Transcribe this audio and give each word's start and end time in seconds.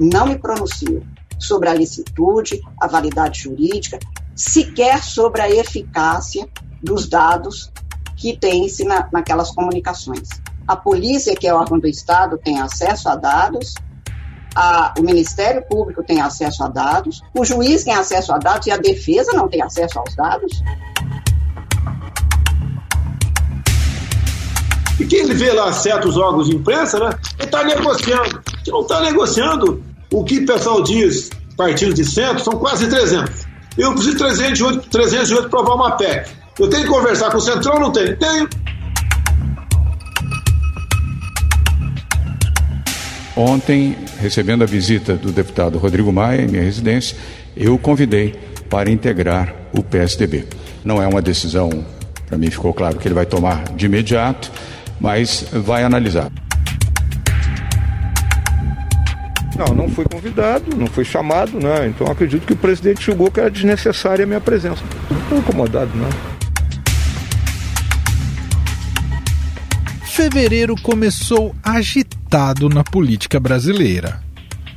não 0.00 0.26
me 0.26 0.38
pronuncio 0.38 1.06
sobre 1.38 1.68
a 1.68 1.74
licitude, 1.74 2.60
a 2.80 2.86
validade 2.86 3.40
jurídica, 3.40 3.98
sequer 4.34 5.02
sobre 5.02 5.42
a 5.42 5.50
eficácia 5.50 6.48
dos 6.82 7.08
dados 7.08 7.72
que 8.16 8.36
tem-se 8.36 8.84
na, 8.84 9.08
naquelas 9.12 9.50
comunicações. 9.50 10.28
A 10.66 10.76
polícia, 10.76 11.36
que 11.36 11.46
é 11.46 11.54
o 11.54 11.58
órgão 11.58 11.78
do 11.78 11.86
Estado, 11.86 12.38
tem 12.38 12.60
acesso 12.60 13.08
a 13.08 13.16
dados, 13.16 13.74
a, 14.54 14.94
o 14.98 15.02
Ministério 15.02 15.62
Público 15.68 16.02
tem 16.02 16.20
acesso 16.20 16.64
a 16.64 16.68
dados, 16.68 17.22
o 17.34 17.44
juiz 17.44 17.84
tem 17.84 17.94
acesso 17.94 18.32
a 18.32 18.38
dados 18.38 18.66
e 18.66 18.70
a 18.70 18.78
defesa 18.78 19.32
não 19.32 19.48
tem 19.48 19.62
acesso 19.62 19.98
aos 19.98 20.14
dados. 20.16 20.62
E 24.98 25.04
quem 25.04 25.20
ele 25.20 25.34
vê 25.34 25.52
lá 25.52 25.72
certos 25.72 26.16
órgãos 26.16 26.48
de 26.48 26.56
imprensa, 26.56 26.98
né? 26.98 27.10
Ele 27.38 27.44
está 27.44 27.62
negociando. 27.64 28.40
Se 28.64 28.70
não 28.70 28.80
está 28.80 29.00
negociando, 29.02 29.82
o 30.12 30.24
que 30.24 30.38
o 30.38 30.46
pessoal 30.46 30.82
diz, 30.82 31.30
partidos 31.56 31.94
de 31.94 32.04
centro, 32.04 32.42
são 32.42 32.54
quase 32.54 32.88
300. 32.88 33.46
Eu 33.76 33.92
preciso 33.92 34.12
de 34.12 34.18
308, 34.18 34.88
308 34.88 35.50
para 35.50 35.62
provar 35.62 35.74
uma 35.74 35.90
PEC. 35.96 36.30
Eu 36.58 36.70
tenho 36.70 36.84
que 36.84 36.88
conversar 36.88 37.30
com 37.30 37.36
o 37.36 37.40
Centrão 37.40 37.78
não 37.78 37.92
tenho? 37.92 38.16
Tenho. 38.16 38.48
Ontem, 43.36 43.94
recebendo 44.18 44.62
a 44.62 44.66
visita 44.66 45.14
do 45.14 45.30
deputado 45.30 45.76
Rodrigo 45.76 46.10
Maia 46.10 46.40
em 46.40 46.48
minha 46.48 46.62
residência, 46.62 47.14
eu 47.54 47.74
o 47.74 47.78
convidei 47.78 48.34
para 48.70 48.90
integrar 48.90 49.54
o 49.74 49.82
PSDB. 49.82 50.46
Não 50.82 51.02
é 51.02 51.06
uma 51.06 51.20
decisão, 51.20 51.68
para 52.26 52.38
mim 52.38 52.50
ficou 52.50 52.72
claro 52.72 52.96
que 52.96 53.06
ele 53.06 53.14
vai 53.14 53.26
tomar 53.26 53.64
de 53.74 53.84
imediato, 53.84 54.50
mas 55.00 55.46
vai 55.52 55.84
analisar. 55.84 56.30
Não, 59.56 59.74
não 59.74 59.88
fui 59.88 60.04
convidado, 60.04 60.76
não 60.76 60.86
fui 60.86 61.04
chamado, 61.04 61.58
né? 61.58 61.88
Então 61.88 62.06
acredito 62.06 62.46
que 62.46 62.52
o 62.52 62.56
presidente 62.56 63.06
julgou 63.06 63.30
que 63.30 63.40
era 63.40 63.50
desnecessária 63.50 64.24
a 64.24 64.26
minha 64.26 64.40
presença. 64.40 64.82
Não 65.10 65.18
estou 65.18 65.38
incomodado, 65.38 65.90
não. 65.96 66.36
Fevereiro 70.04 70.74
começou 70.82 71.54
agitado 71.62 72.68
na 72.68 72.84
política 72.84 73.40
brasileira. 73.40 74.20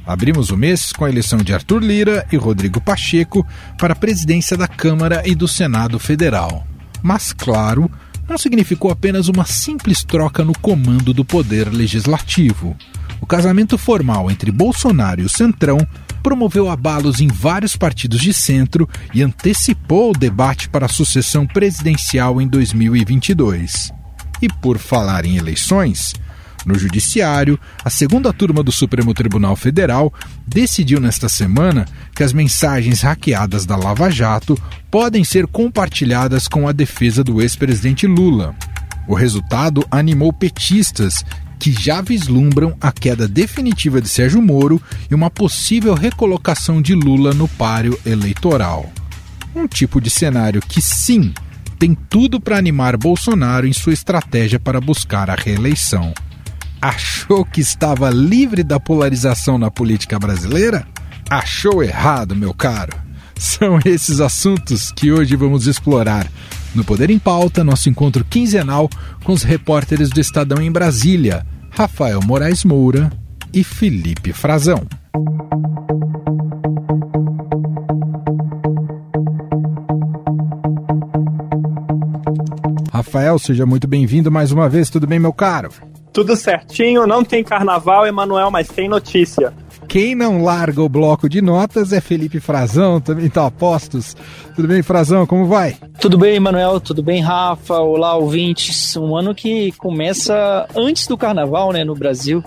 Abrimos 0.06 0.50
o 0.50 0.58
mês 0.58 0.92
com 0.92 1.06
a 1.06 1.10
eleição 1.10 1.40
de 1.40 1.54
Arthur 1.54 1.84
Lira 1.84 2.26
e 2.32 2.36
Rodrigo 2.36 2.82
Pacheco 2.82 3.46
para 3.78 3.94
a 3.94 3.96
presidência 3.96 4.58
da 4.58 4.68
Câmara 4.68 5.22
e 5.26 5.36
do 5.36 5.48
Senado 5.48 6.00
Federal. 6.00 6.66
Mas, 7.04 7.32
claro, 7.32 7.90
não 8.30 8.38
significou 8.38 8.92
apenas 8.92 9.28
uma 9.28 9.44
simples 9.46 10.04
troca 10.04 10.46
no 10.46 10.54
comando 10.60 11.14
do 11.14 11.26
poder 11.26 11.68
legislativo. 11.74 12.78
O 13.20 13.26
casamento 13.26 13.78
formal 13.78 14.30
entre 14.30 14.52
Bolsonaro 14.52 15.22
e 15.22 15.26
o 15.26 15.30
Centrão 15.30 15.80
promoveu 16.22 16.70
abalos 16.70 17.20
em 17.20 17.28
vários 17.28 17.76
partidos 17.76 18.22
de 18.22 18.34
centro 18.34 18.88
e 19.14 19.24
antecipou 19.24 20.12
o 20.12 20.18
debate 20.18 20.70
para 20.70 20.86
a 20.86 20.90
sucessão 20.90 21.48
presidencial 21.48 22.40
em 22.40 22.48
2022. 22.48 23.92
E 24.42 24.48
por 24.48 24.78
falar 24.78 25.26
em 25.26 25.38
eleições, 25.38 26.14
no 26.66 26.78
Judiciário, 26.78 27.60
a 27.84 27.90
segunda 27.90 28.34
turma 28.34 28.64
do 28.64 28.72
Supremo 28.72 29.14
Tribunal 29.14 29.56
Federal 29.56 30.14
decidiu 30.46 31.00
nesta 31.00 31.30
semana 31.30 31.86
que 32.16 32.24
as 32.24 32.34
mensagens 32.34 33.02
hackeadas 33.02 33.66
da 33.66 33.76
Lava 33.76 34.10
Jato 34.10 34.58
podem 34.92 35.24
ser 35.24 35.48
compartilhadas 35.48 36.48
com 36.48 36.68
a 36.68 36.72
defesa 36.72 37.24
do 37.24 37.42
ex-presidente 37.42 38.08
Lula. 38.08 38.56
O 39.08 39.14
resultado 39.14 39.86
animou 39.90 40.32
petistas 40.32 41.24
que 41.60 41.72
já 41.72 42.02
vislumbram 42.02 42.76
a 42.80 42.92
queda 42.92 43.28
definitiva 43.28 44.02
de 44.02 44.08
Sérgio 44.08 44.42
Moro 44.42 44.82
e 45.12 45.16
uma 45.16 45.30
possível 45.30 45.94
recolocação 45.94 46.82
de 46.82 46.96
Lula 46.96 47.34
no 47.34 47.48
páreo 47.48 48.00
eleitoral. 48.06 48.92
Um 49.54 49.68
tipo 49.68 50.00
de 50.00 50.10
cenário 50.10 50.62
que, 50.62 50.82
sim, 50.82 51.34
tem 51.78 51.96
tudo 51.96 52.40
para 52.40 52.58
animar 52.58 52.96
Bolsonaro 52.96 53.68
em 53.68 53.74
sua 53.74 53.94
estratégia 53.94 54.60
para 54.60 54.80
buscar 54.80 55.30
a 55.30 55.36
reeleição. 55.36 56.14
Achou 56.82 57.44
que 57.44 57.60
estava 57.60 58.10
livre 58.10 58.64
da 58.64 58.80
polarização 58.80 59.58
na 59.58 59.70
política 59.70 60.18
brasileira? 60.18 60.88
Achou 61.30 61.84
errado, 61.84 62.34
meu 62.34 62.54
caro. 62.54 62.96
São 63.38 63.80
esses 63.84 64.22
assuntos 64.22 64.90
que 64.92 65.12
hoje 65.12 65.36
vamos 65.36 65.68
explorar 65.68 66.26
no 66.74 66.86
Poder 66.86 67.10
em 67.10 67.20
Pauta, 67.20 67.66
nosso 67.66 67.90
encontro 67.90 68.24
quinzenal 68.24 68.90
com 69.26 69.34
os 69.34 69.44
repórteres 69.44 70.10
do 70.10 70.22
Estadão 70.22 70.62
em 70.62 70.72
Brasília, 70.72 71.46
Rafael 71.70 72.22
Moraes 72.22 72.64
Moura 72.64 73.12
e 73.54 73.62
Felipe 73.62 74.32
Frazão. 74.32 74.82
Rafael, 82.94 83.38
seja 83.38 83.66
muito 83.66 83.88
bem-vindo 83.88 84.32
mais 84.32 84.52
uma 84.52 84.70
vez. 84.70 84.90
Tudo 84.90 85.08
bem, 85.08 85.20
meu 85.20 85.34
caro? 85.34 85.89
Tudo 86.12 86.36
certinho, 86.36 87.06
não 87.06 87.24
tem 87.24 87.44
carnaval, 87.44 88.06
Emanuel, 88.06 88.50
mas 88.50 88.68
tem 88.68 88.90
notícia. 88.90 89.54
Quem 89.88 90.14
não 90.14 90.44
larga 90.44 90.84
o 90.84 90.90
bloco 90.90 91.28
de 91.28 91.42
notas 91.42 91.92
é 91.92 92.00
Felipe 92.00 92.40
Frazão, 92.40 93.02
também 93.02 93.28
tá 93.28 93.48
apostos. 93.48 94.16
Tudo 94.56 94.68
bem, 94.68 94.84
Frazão, 94.84 95.26
como 95.26 95.48
vai? 95.48 95.78
Tudo 96.00 96.18
bem, 96.18 96.36
Emanuel, 96.36 96.80
tudo 96.80 97.02
bem, 97.02 97.22
Rafa? 97.22 97.80
Olá, 97.80 98.16
ouvintes. 98.16 98.96
Um 98.96 99.16
ano 99.16 99.34
que 99.34 99.72
começa 99.74 100.68
antes 100.76 101.08
do 101.08 101.18
carnaval, 101.18 101.72
né, 101.72 101.84
no 101.84 101.96
Brasil. 101.96 102.44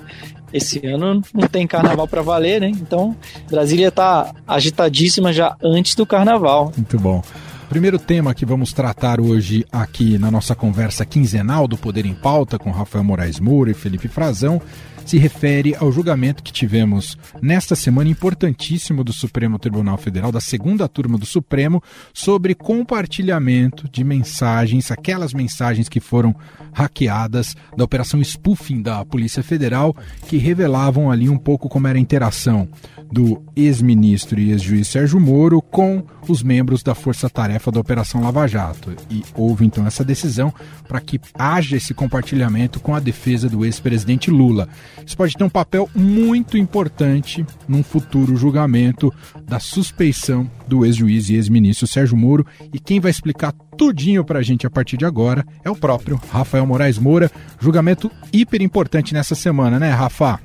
Esse 0.52 0.86
ano 0.86 1.20
não 1.34 1.48
tem 1.48 1.66
carnaval 1.66 2.06
para 2.06 2.22
valer, 2.22 2.60
né? 2.60 2.68
Então, 2.68 3.16
Brasília 3.50 3.90
tá 3.90 4.32
agitadíssima 4.46 5.32
já 5.32 5.56
antes 5.62 5.94
do 5.94 6.06
carnaval. 6.06 6.72
Muito 6.76 6.98
bom 6.98 7.22
primeiro 7.72 7.98
tema 7.98 8.34
que 8.34 8.44
vamos 8.44 8.74
tratar 8.74 9.18
hoje 9.18 9.64
aqui 9.72 10.18
na 10.18 10.30
nossa 10.30 10.54
conversa 10.54 11.06
quinzenal 11.06 11.66
do 11.66 11.78
Poder 11.78 12.04
em 12.04 12.12
Pauta 12.12 12.58
com 12.58 12.70
Rafael 12.70 13.02
Moraes 13.02 13.40
Moura 13.40 13.70
e 13.70 13.74
Felipe 13.74 14.08
Frazão 14.08 14.60
se 15.04 15.18
refere 15.18 15.74
ao 15.78 15.90
julgamento 15.92 16.42
que 16.42 16.52
tivemos 16.52 17.16
nesta 17.40 17.74
semana 17.74 18.10
importantíssimo 18.10 19.04
do 19.04 19.12
Supremo 19.12 19.58
Tribunal 19.58 19.96
Federal, 19.96 20.32
da 20.32 20.40
segunda 20.40 20.88
turma 20.88 21.18
do 21.18 21.26
Supremo, 21.26 21.82
sobre 22.12 22.54
compartilhamento 22.54 23.88
de 23.90 24.04
mensagens, 24.04 24.90
aquelas 24.90 25.32
mensagens 25.32 25.88
que 25.88 26.00
foram 26.00 26.34
hackeadas 26.72 27.56
da 27.76 27.84
operação 27.84 28.20
spoofing 28.20 28.82
da 28.82 29.04
Polícia 29.04 29.42
Federal, 29.42 29.96
que 30.26 30.38
revelavam 30.38 31.10
ali 31.10 31.28
um 31.28 31.38
pouco 31.38 31.69
como 31.69 31.86
era 31.88 31.98
a 31.98 32.00
interação 32.00 32.69
do 33.12 33.42
ex-ministro 33.54 34.40
e 34.40 34.52
ex-juiz 34.52 34.88
Sérgio 34.88 35.20
Moro 35.20 35.60
com 35.60 36.02
os 36.26 36.42
membros 36.42 36.82
da 36.82 36.94
Força 36.94 37.28
Tarefa 37.28 37.70
da 37.70 37.78
Operação 37.78 38.22
Lava 38.22 38.46
Jato. 38.46 38.96
E 39.10 39.22
houve 39.34 39.66
então 39.66 39.86
essa 39.86 40.02
decisão 40.02 40.52
para 40.88 40.98
que 40.98 41.20
haja 41.38 41.76
esse 41.76 41.92
compartilhamento 41.92 42.80
com 42.80 42.94
a 42.94 43.00
defesa 43.00 43.50
do 43.50 43.66
ex-presidente 43.66 44.30
Lula. 44.30 44.66
Isso 45.04 45.16
pode 45.16 45.36
ter 45.36 45.44
um 45.44 45.48
papel 45.48 45.88
muito 45.94 46.56
importante 46.56 47.44
num 47.69 47.82
futuro 47.82 48.36
julgamento 48.36 49.12
da 49.42 49.58
suspeição 49.58 50.50
do 50.66 50.84
ex-juiz 50.84 51.28
e 51.28 51.34
ex-ministro 51.34 51.86
Sérgio 51.86 52.16
Moro. 52.16 52.47
E 52.72 52.78
quem 52.78 53.00
vai 53.00 53.10
explicar 53.10 53.52
tudinho 53.76 54.25
para 54.25 54.38
a 54.38 54.42
gente 54.42 54.66
a 54.66 54.70
partir 54.70 54.97
de 54.97 55.04
agora 55.04 55.44
é 55.64 55.70
o 55.70 55.76
próprio 55.76 56.20
Rafael 56.31 56.66
Moraes 56.66 56.98
Moura. 56.98 57.31
Julgamento 57.60 58.10
hiper 58.32 58.62
importante 58.62 59.14
nessa 59.14 59.34
semana, 59.34 59.78
né, 59.78 59.91
Rafa? 59.91 60.41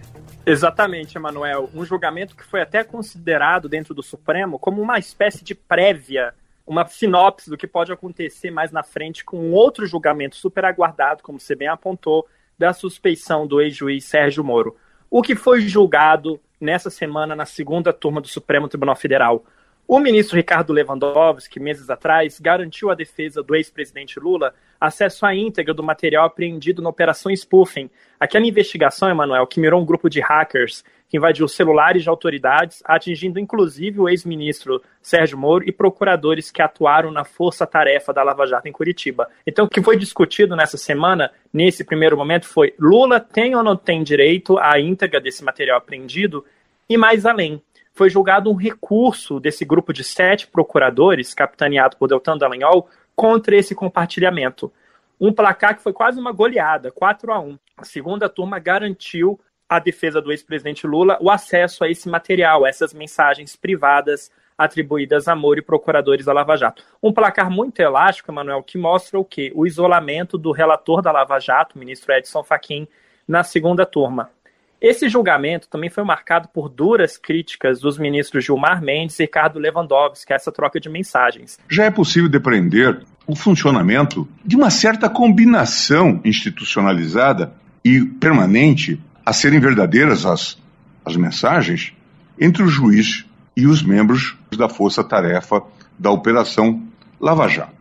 Exatamente, 0.46 1.18
Emanuel. 1.18 1.70
Um 1.76 1.84
julgamento 1.84 2.34
que 2.34 2.44
foi 2.44 2.62
até 2.62 2.82
considerado 2.82 3.68
dentro 3.68 3.94
do 3.94 4.02
Supremo 4.02 4.58
como 4.58 4.82
uma 4.82 4.98
espécie 4.98 5.44
de 5.44 5.54
prévia, 5.54 6.34
uma 6.66 6.88
sinopse 6.88 7.50
do 7.50 7.58
que 7.58 7.68
pode 7.68 7.92
acontecer 7.92 8.50
mais 8.50 8.72
na 8.72 8.82
frente 8.82 9.26
com 9.26 9.52
outro 9.52 9.86
julgamento 9.86 10.38
super 10.38 10.64
aguardado, 10.64 11.22
como 11.22 11.38
você 11.38 11.54
bem 11.54 11.68
apontou, 11.68 12.26
da 12.58 12.74
suspeição 12.74 13.46
do 13.46 13.62
ex-juiz 13.62 14.06
Sérgio 14.06 14.44
Moro. 14.44 14.76
O 15.10 15.22
que 15.22 15.36
foi 15.36 15.62
julgado 15.62 16.40
nessa 16.60 16.90
semana 16.90 17.36
na 17.36 17.46
segunda 17.46 17.94
turma 17.94 18.20
do 18.20 18.28
Supremo 18.28 18.68
Tribunal 18.68 18.96
Federal 18.96 19.46
o 19.88 20.00
ministro 20.00 20.36
Ricardo 20.36 20.74
Lewandowski, 20.74 21.62
meses 21.62 21.90
atrás, 21.90 22.42
garantiu 22.42 22.92
à 22.92 22.96
defesa 22.96 23.42
do 23.42 23.56
ex-presidente 23.56 24.20
Lula 24.20 24.54
acesso 24.80 25.26
à 25.26 25.36
íntegra 25.36 25.74
do 25.74 25.84
material 25.84 26.26
apreendido 26.26 26.82
na 26.82 26.90
Operação 26.90 27.32
Spoofing, 27.36 27.90
aquela 28.20 28.46
investigação, 28.46 29.10
Emanuel, 29.10 29.48
que 29.48 29.60
mirou 29.60 29.82
um 29.82 29.86
grupo 29.86 30.10
de 30.10 30.20
hackers 30.20 30.84
que 31.10 31.18
invadiu 31.18 31.48
celulares 31.48 32.04
de 32.04 32.10
autoridades, 32.10 32.84
atingindo 32.86 33.40
inclusive 33.40 34.00
o 34.00 34.10
ex-ministro 34.10 34.82
Sérgio 35.02 35.38
Moro 35.38 35.64
e 35.68 35.72
procuradores 35.72 36.52
que 36.52 36.62
atuaram 36.62 37.12
na 37.12 37.24
força-tarefa 37.24 38.14
da 38.14 38.24
Lava 38.24 38.46
Jato 38.46 38.68
em 38.68 38.74
Curitiba. 38.74 39.28
Então, 39.46 39.66
o 39.66 39.70
que 39.70 39.82
foi 39.82 39.98
discutido 39.98 40.56
nessa 40.56 40.78
semana, 40.78 41.32
nesse 41.54 41.84
primeiro 41.84 42.18
momento, 42.18 42.46
foi 42.46 42.74
Lula 42.78 43.20
tem 43.20 43.56
ou 43.56 43.64
não 43.64 43.78
tem 43.78 44.04
direito 44.04 44.58
à 44.58 44.80
íntegra 44.80 45.22
desse 45.22 45.44
material 45.44 45.78
apreendido? 45.78 46.44
E 46.90 46.98
mais 46.98 47.26
além, 47.26 47.62
foi 47.94 48.10
julgado 48.10 48.52
um 48.52 48.56
recurso 48.56 49.40
desse 49.40 49.66
grupo 49.66 49.92
de 49.92 50.04
sete 50.04 50.46
procuradores, 50.46 51.34
capitaneado 51.34 51.98
por 51.98 52.08
Deltan 52.08 52.38
Dallagnol, 52.38 52.88
contra 53.18 53.56
esse 53.56 53.74
compartilhamento. 53.74 54.72
Um 55.20 55.34
placar 55.34 55.76
que 55.76 55.82
foi 55.82 55.92
quase 55.92 56.20
uma 56.20 56.32
goleada, 56.32 56.92
4 56.92 57.34
a 57.34 57.40
1. 57.40 57.58
A 57.76 57.84
segunda 57.84 58.30
turma 58.30 58.60
garantiu 58.60 59.40
a 59.68 59.80
defesa 59.80 60.22
do 60.22 60.32
ex-presidente 60.32 60.86
Lula 60.86 61.18
o 61.20 61.32
acesso 61.32 61.84
a 61.84 61.90
esse 61.90 62.08
material, 62.08 62.64
a 62.64 62.70
essas 62.70 62.94
mensagens 62.94 63.56
privadas 63.56 64.32
atribuídas 64.56 65.28
a 65.28 65.36
Moro 65.36 65.60
e 65.60 65.64
procuradores 65.64 66.26
da 66.26 66.34
Lava 66.34 66.56
Jato. 66.56 66.84
Um 67.02 67.12
placar 67.12 67.50
muito 67.50 67.80
elástico, 67.80 68.32
Emanuel, 68.32 68.62
que 68.62 68.78
mostra 68.78 69.20
o 69.20 69.26
quê? 69.26 69.52
O 69.56 69.66
isolamento 69.66 70.38
do 70.38 70.52
relator 70.52 71.02
da 71.02 71.12
Lava 71.12 71.40
Jato, 71.40 71.76
o 71.76 71.80
ministro 71.80 72.14
Edson 72.14 72.44
Fachin, 72.44 72.88
na 73.28 73.44
segunda 73.44 73.86
turma. 73.86 74.30
Esse 74.80 75.10
julgamento 75.10 75.68
também 75.68 75.90
foi 75.90 76.04
marcado 76.04 76.48
por 76.50 76.70
duras 76.70 77.18
críticas 77.18 77.80
dos 77.80 77.98
ministros 77.98 78.46
Gilmar 78.46 78.82
Mendes 78.82 79.20
e 79.20 79.24
Ricardo 79.24 79.58
Lewandowski, 79.58 80.34
essa 80.34 80.52
troca 80.52 80.80
de 80.80 80.88
mensagens. 80.88 81.60
Já 81.70 81.86
é 81.86 81.92
possível 81.92 82.30
depreender 82.30 83.04
o 83.26 83.36
funcionamento 83.36 84.28
de 84.46 84.56
uma 84.56 84.70
certa 84.70 85.10
combinação 85.10 86.22
institucionalizada 86.24 87.54
e 87.84 88.06
permanente 88.06 89.02
a 89.26 89.34
serem 89.34 89.60
verdadeiras 89.60 90.26
as, 90.26 90.58
as 91.04 91.16
mensagens 91.16 91.94
entre 92.40 92.62
o 92.64 92.68
juiz 92.68 93.26
e 93.56 93.66
os 93.66 93.82
membros 93.82 94.38
da 94.56 94.70
força-tarefa 94.70 95.64
da 95.98 96.12
Operação 96.12 96.84
Lava 97.20 97.48
Jato. 97.48 97.77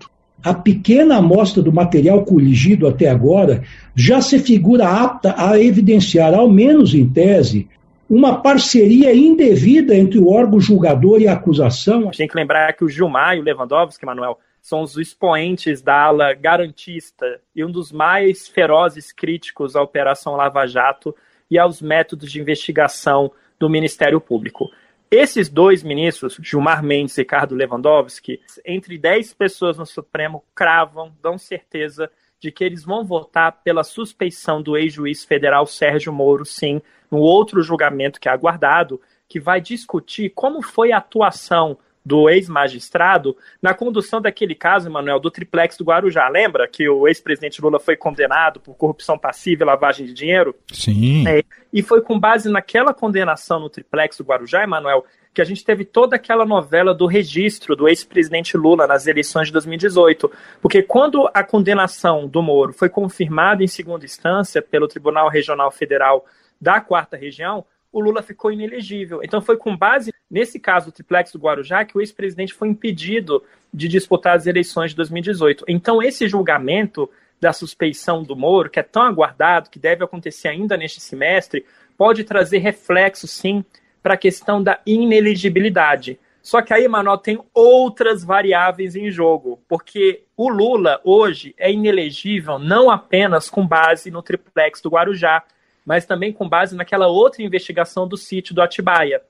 A 0.47 0.55
pequena 0.55 1.17
amostra 1.17 1.61
do 1.61 1.73
material 1.73 2.25
coligido 2.25 2.87
até 2.87 3.09
agora 3.09 3.65
já 3.97 4.21
se 4.21 4.39
figura 4.39 4.87
apta 4.87 5.35
a 5.37 5.61
evidenciar, 5.61 6.33
ao 6.33 6.49
menos 6.49 6.95
em 6.95 7.05
tese, 7.09 7.69
uma 8.09 8.41
parceria 8.41 9.13
indevida 9.13 9.93
entre 9.97 10.21
o 10.21 10.29
órgão 10.29 10.61
julgador 10.61 11.21
e 11.21 11.27
a 11.27 11.33
acusação. 11.33 12.13
Tem 12.13 12.29
que 12.29 12.37
lembrar 12.37 12.73
que 12.75 12.85
o 12.85 12.89
Gilmar 12.89 13.37
e 13.37 13.41
o 13.41 13.43
Lewandowski, 13.43 14.07
Manuel, 14.07 14.39
são 14.63 14.83
os 14.83 14.97
expoentes 14.97 15.83
da 15.83 16.01
ala 16.01 16.33
garantista 16.33 17.41
e 17.53 17.65
um 17.65 17.71
dos 17.73 17.91
mais 17.91 18.47
ferozes 18.47 19.11
críticos 19.11 19.75
à 19.75 19.83
Operação 19.83 20.37
Lava 20.37 20.65
Jato 20.65 21.13
e 21.51 21.59
aos 21.59 21.83
métodos 21.83 22.31
de 22.31 22.41
investigação 22.41 23.33
do 23.59 23.69
Ministério 23.69 24.21
Público. 24.21 24.71
Esses 25.11 25.49
dois 25.49 25.85
ministros, 25.85 26.37
Gilmar 26.43 26.83
Mendes 26.83 27.17
e 27.17 27.21
Ricardo 27.21 27.55
Lewandowski, 27.55 28.41
entre 28.65 28.99
10 28.99 29.35
pessoas 29.35 29.79
no 29.79 29.87
Supremo 29.87 30.45
cravam, 30.55 31.13
dão 31.23 31.39
certeza 31.39 32.11
de 32.41 32.51
que 32.51 32.65
eles 32.65 32.85
vão 32.85 33.05
votar 33.05 33.61
pela 33.63 33.85
suspeição 33.85 34.61
do 34.61 34.77
ex-juiz 34.77 35.25
federal 35.25 35.67
Sérgio 35.67 36.13
Moro, 36.13 36.45
sim, 36.45 36.83
no 37.11 37.19
outro 37.19 37.63
julgamento 37.63 38.21
que 38.21 38.29
é 38.29 38.33
aguardado, 38.33 39.01
que 39.29 39.39
vai 39.39 39.61
discutir 39.61 40.31
como 40.31 40.61
foi 40.61 40.93
a 40.93 40.99
atuação 40.99 41.79
do 42.07 42.31
ex-magistrado 42.31 43.37
na 43.61 43.75
condução 43.75 44.23
daquele 44.23 44.55
caso, 44.55 44.89
Emanuel, 44.89 45.19
do 45.19 45.29
triplex 45.29 45.77
do 45.77 45.83
Guarujá. 45.83 46.29
Lembra 46.29 46.69
que 46.69 46.89
o 46.89 47.09
ex-presidente 47.09 47.61
Lula 47.61 47.81
foi 47.81 47.97
condenado 47.97 48.61
por 48.61 48.77
corrupção 48.77 49.19
passiva 49.19 49.65
e 49.65 49.67
lavagem 49.67 50.07
de 50.07 50.15
dinheiro? 50.15 50.55
Sim. 50.73 51.27
É, 51.27 51.43
e 51.73 51.83
foi 51.83 52.01
com 52.01 52.17
base 52.17 52.49
naquela 52.49 52.95
condenação 52.95 53.59
no 53.59 53.69
triplex 53.69 54.19
do 54.19 54.23
Guarujá, 54.23 54.63
Emanuel, 54.63 55.05
que 55.35 55.43
a 55.43 55.45
gente 55.45 55.65
teve 55.65 55.85
toda 55.85 56.15
aquela 56.15 56.47
novela 56.47 56.95
do 56.95 57.07
registro 57.07 57.75
do 57.75 57.89
ex-presidente 57.89 58.57
Lula 58.57 58.87
nas 58.87 59.09
eleições 59.09 59.49
de 59.49 59.53
2018. 59.55 60.31
Porque 60.63 60.85
quando 60.85 61.29
a 61.35 61.43
condenação 61.43 62.29
do 62.29 62.41
Moro 62.41 62.73
foi 62.73 62.89
confirmada 62.89 63.65
em 63.65 63.67
segunda 63.67 64.05
instância 64.05 64.63
pelo 64.63 64.87
Tribunal 64.87 65.29
Regional 65.29 65.73
Federal 65.73 66.25
da 66.61 66.81
Quarta 66.81 67.17
Região, 67.17 67.65
o 67.97 68.01
Lula 68.01 68.23
ficou 68.23 68.53
inelegível. 68.53 69.23
Então 69.23 69.41
foi 69.41 69.57
com 69.57 69.75
base 69.75 70.13
nesse 70.31 70.61
caso 70.61 70.87
do 70.87 70.93
triplex 70.93 71.33
do 71.33 71.39
Guarujá 71.39 71.83
que 71.83 71.97
o 71.97 72.01
ex-presidente 72.03 72.53
foi 72.53 72.69
impedido 72.69 73.43
de 73.73 73.89
disputar 73.89 74.37
as 74.37 74.47
eleições 74.47 74.91
de 74.91 74.97
2018. 74.97 75.65
Então 75.67 76.03
esse 76.03 76.29
julgamento 76.29 77.09
da 77.41 77.55
suspeição 77.55 78.23
do 78.23 78.37
Moro, 78.37 78.69
que 78.69 78.79
é 78.79 78.83
tão 78.83 79.01
aguardado, 79.01 79.71
que 79.71 79.79
deve 79.79 80.05
acontecer 80.05 80.49
ainda 80.49 80.77
neste 80.77 81.01
semestre, 81.01 81.65
pode 81.97 82.23
trazer 82.23 82.59
reflexo, 82.59 83.27
sim, 83.27 83.65
para 84.03 84.13
a 84.13 84.19
questão 84.19 84.63
da 84.63 84.79
ineligibilidade. 84.85 86.21
Só 86.43 86.61
que 86.61 86.75
aí, 86.75 86.87
Manuel, 86.87 87.17
tem 87.17 87.41
outras 87.55 88.23
variáveis 88.23 88.95
em 88.95 89.11
jogo, 89.11 89.59
porque 89.67 90.25
o 90.37 90.51
Lula 90.51 91.01
hoje 91.03 91.55
é 91.57 91.73
inelegível 91.73 92.59
não 92.59 92.91
apenas 92.91 93.49
com 93.49 93.67
base 93.67 94.11
no 94.11 94.23
triplex 94.23 94.83
do 94.83 94.91
Guarujá, 94.91 95.43
mas 95.87 96.05
também 96.05 96.33
com 96.33 96.49
base 96.49 96.75
naquela 96.75 97.07
outra 97.07 97.43
investigação 97.43 98.09
do 98.09 98.17
sítio 98.17 98.53
do 98.53 98.61
Atibaia. 98.61 99.23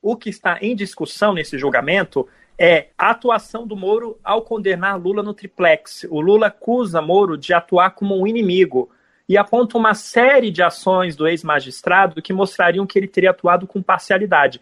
O 0.00 0.16
que 0.16 0.30
está 0.30 0.58
em 0.62 0.74
discussão 0.74 1.34
nesse 1.34 1.58
julgamento 1.58 2.26
é 2.58 2.88
a 2.96 3.10
atuação 3.10 3.66
do 3.66 3.76
Moro 3.76 4.18
ao 4.24 4.42
condenar 4.42 4.98
Lula 4.98 5.22
no 5.22 5.34
triplex. 5.34 6.06
O 6.10 6.20
Lula 6.20 6.46
acusa 6.46 7.02
Moro 7.02 7.36
de 7.36 7.52
atuar 7.52 7.90
como 7.90 8.18
um 8.18 8.26
inimigo 8.26 8.90
e 9.28 9.36
aponta 9.36 9.76
uma 9.76 9.92
série 9.92 10.50
de 10.50 10.62
ações 10.62 11.14
do 11.14 11.28
ex-magistrado 11.28 12.22
que 12.22 12.32
mostrariam 12.32 12.86
que 12.86 12.98
ele 12.98 13.06
teria 13.06 13.30
atuado 13.30 13.66
com 13.66 13.82
parcialidade. 13.82 14.60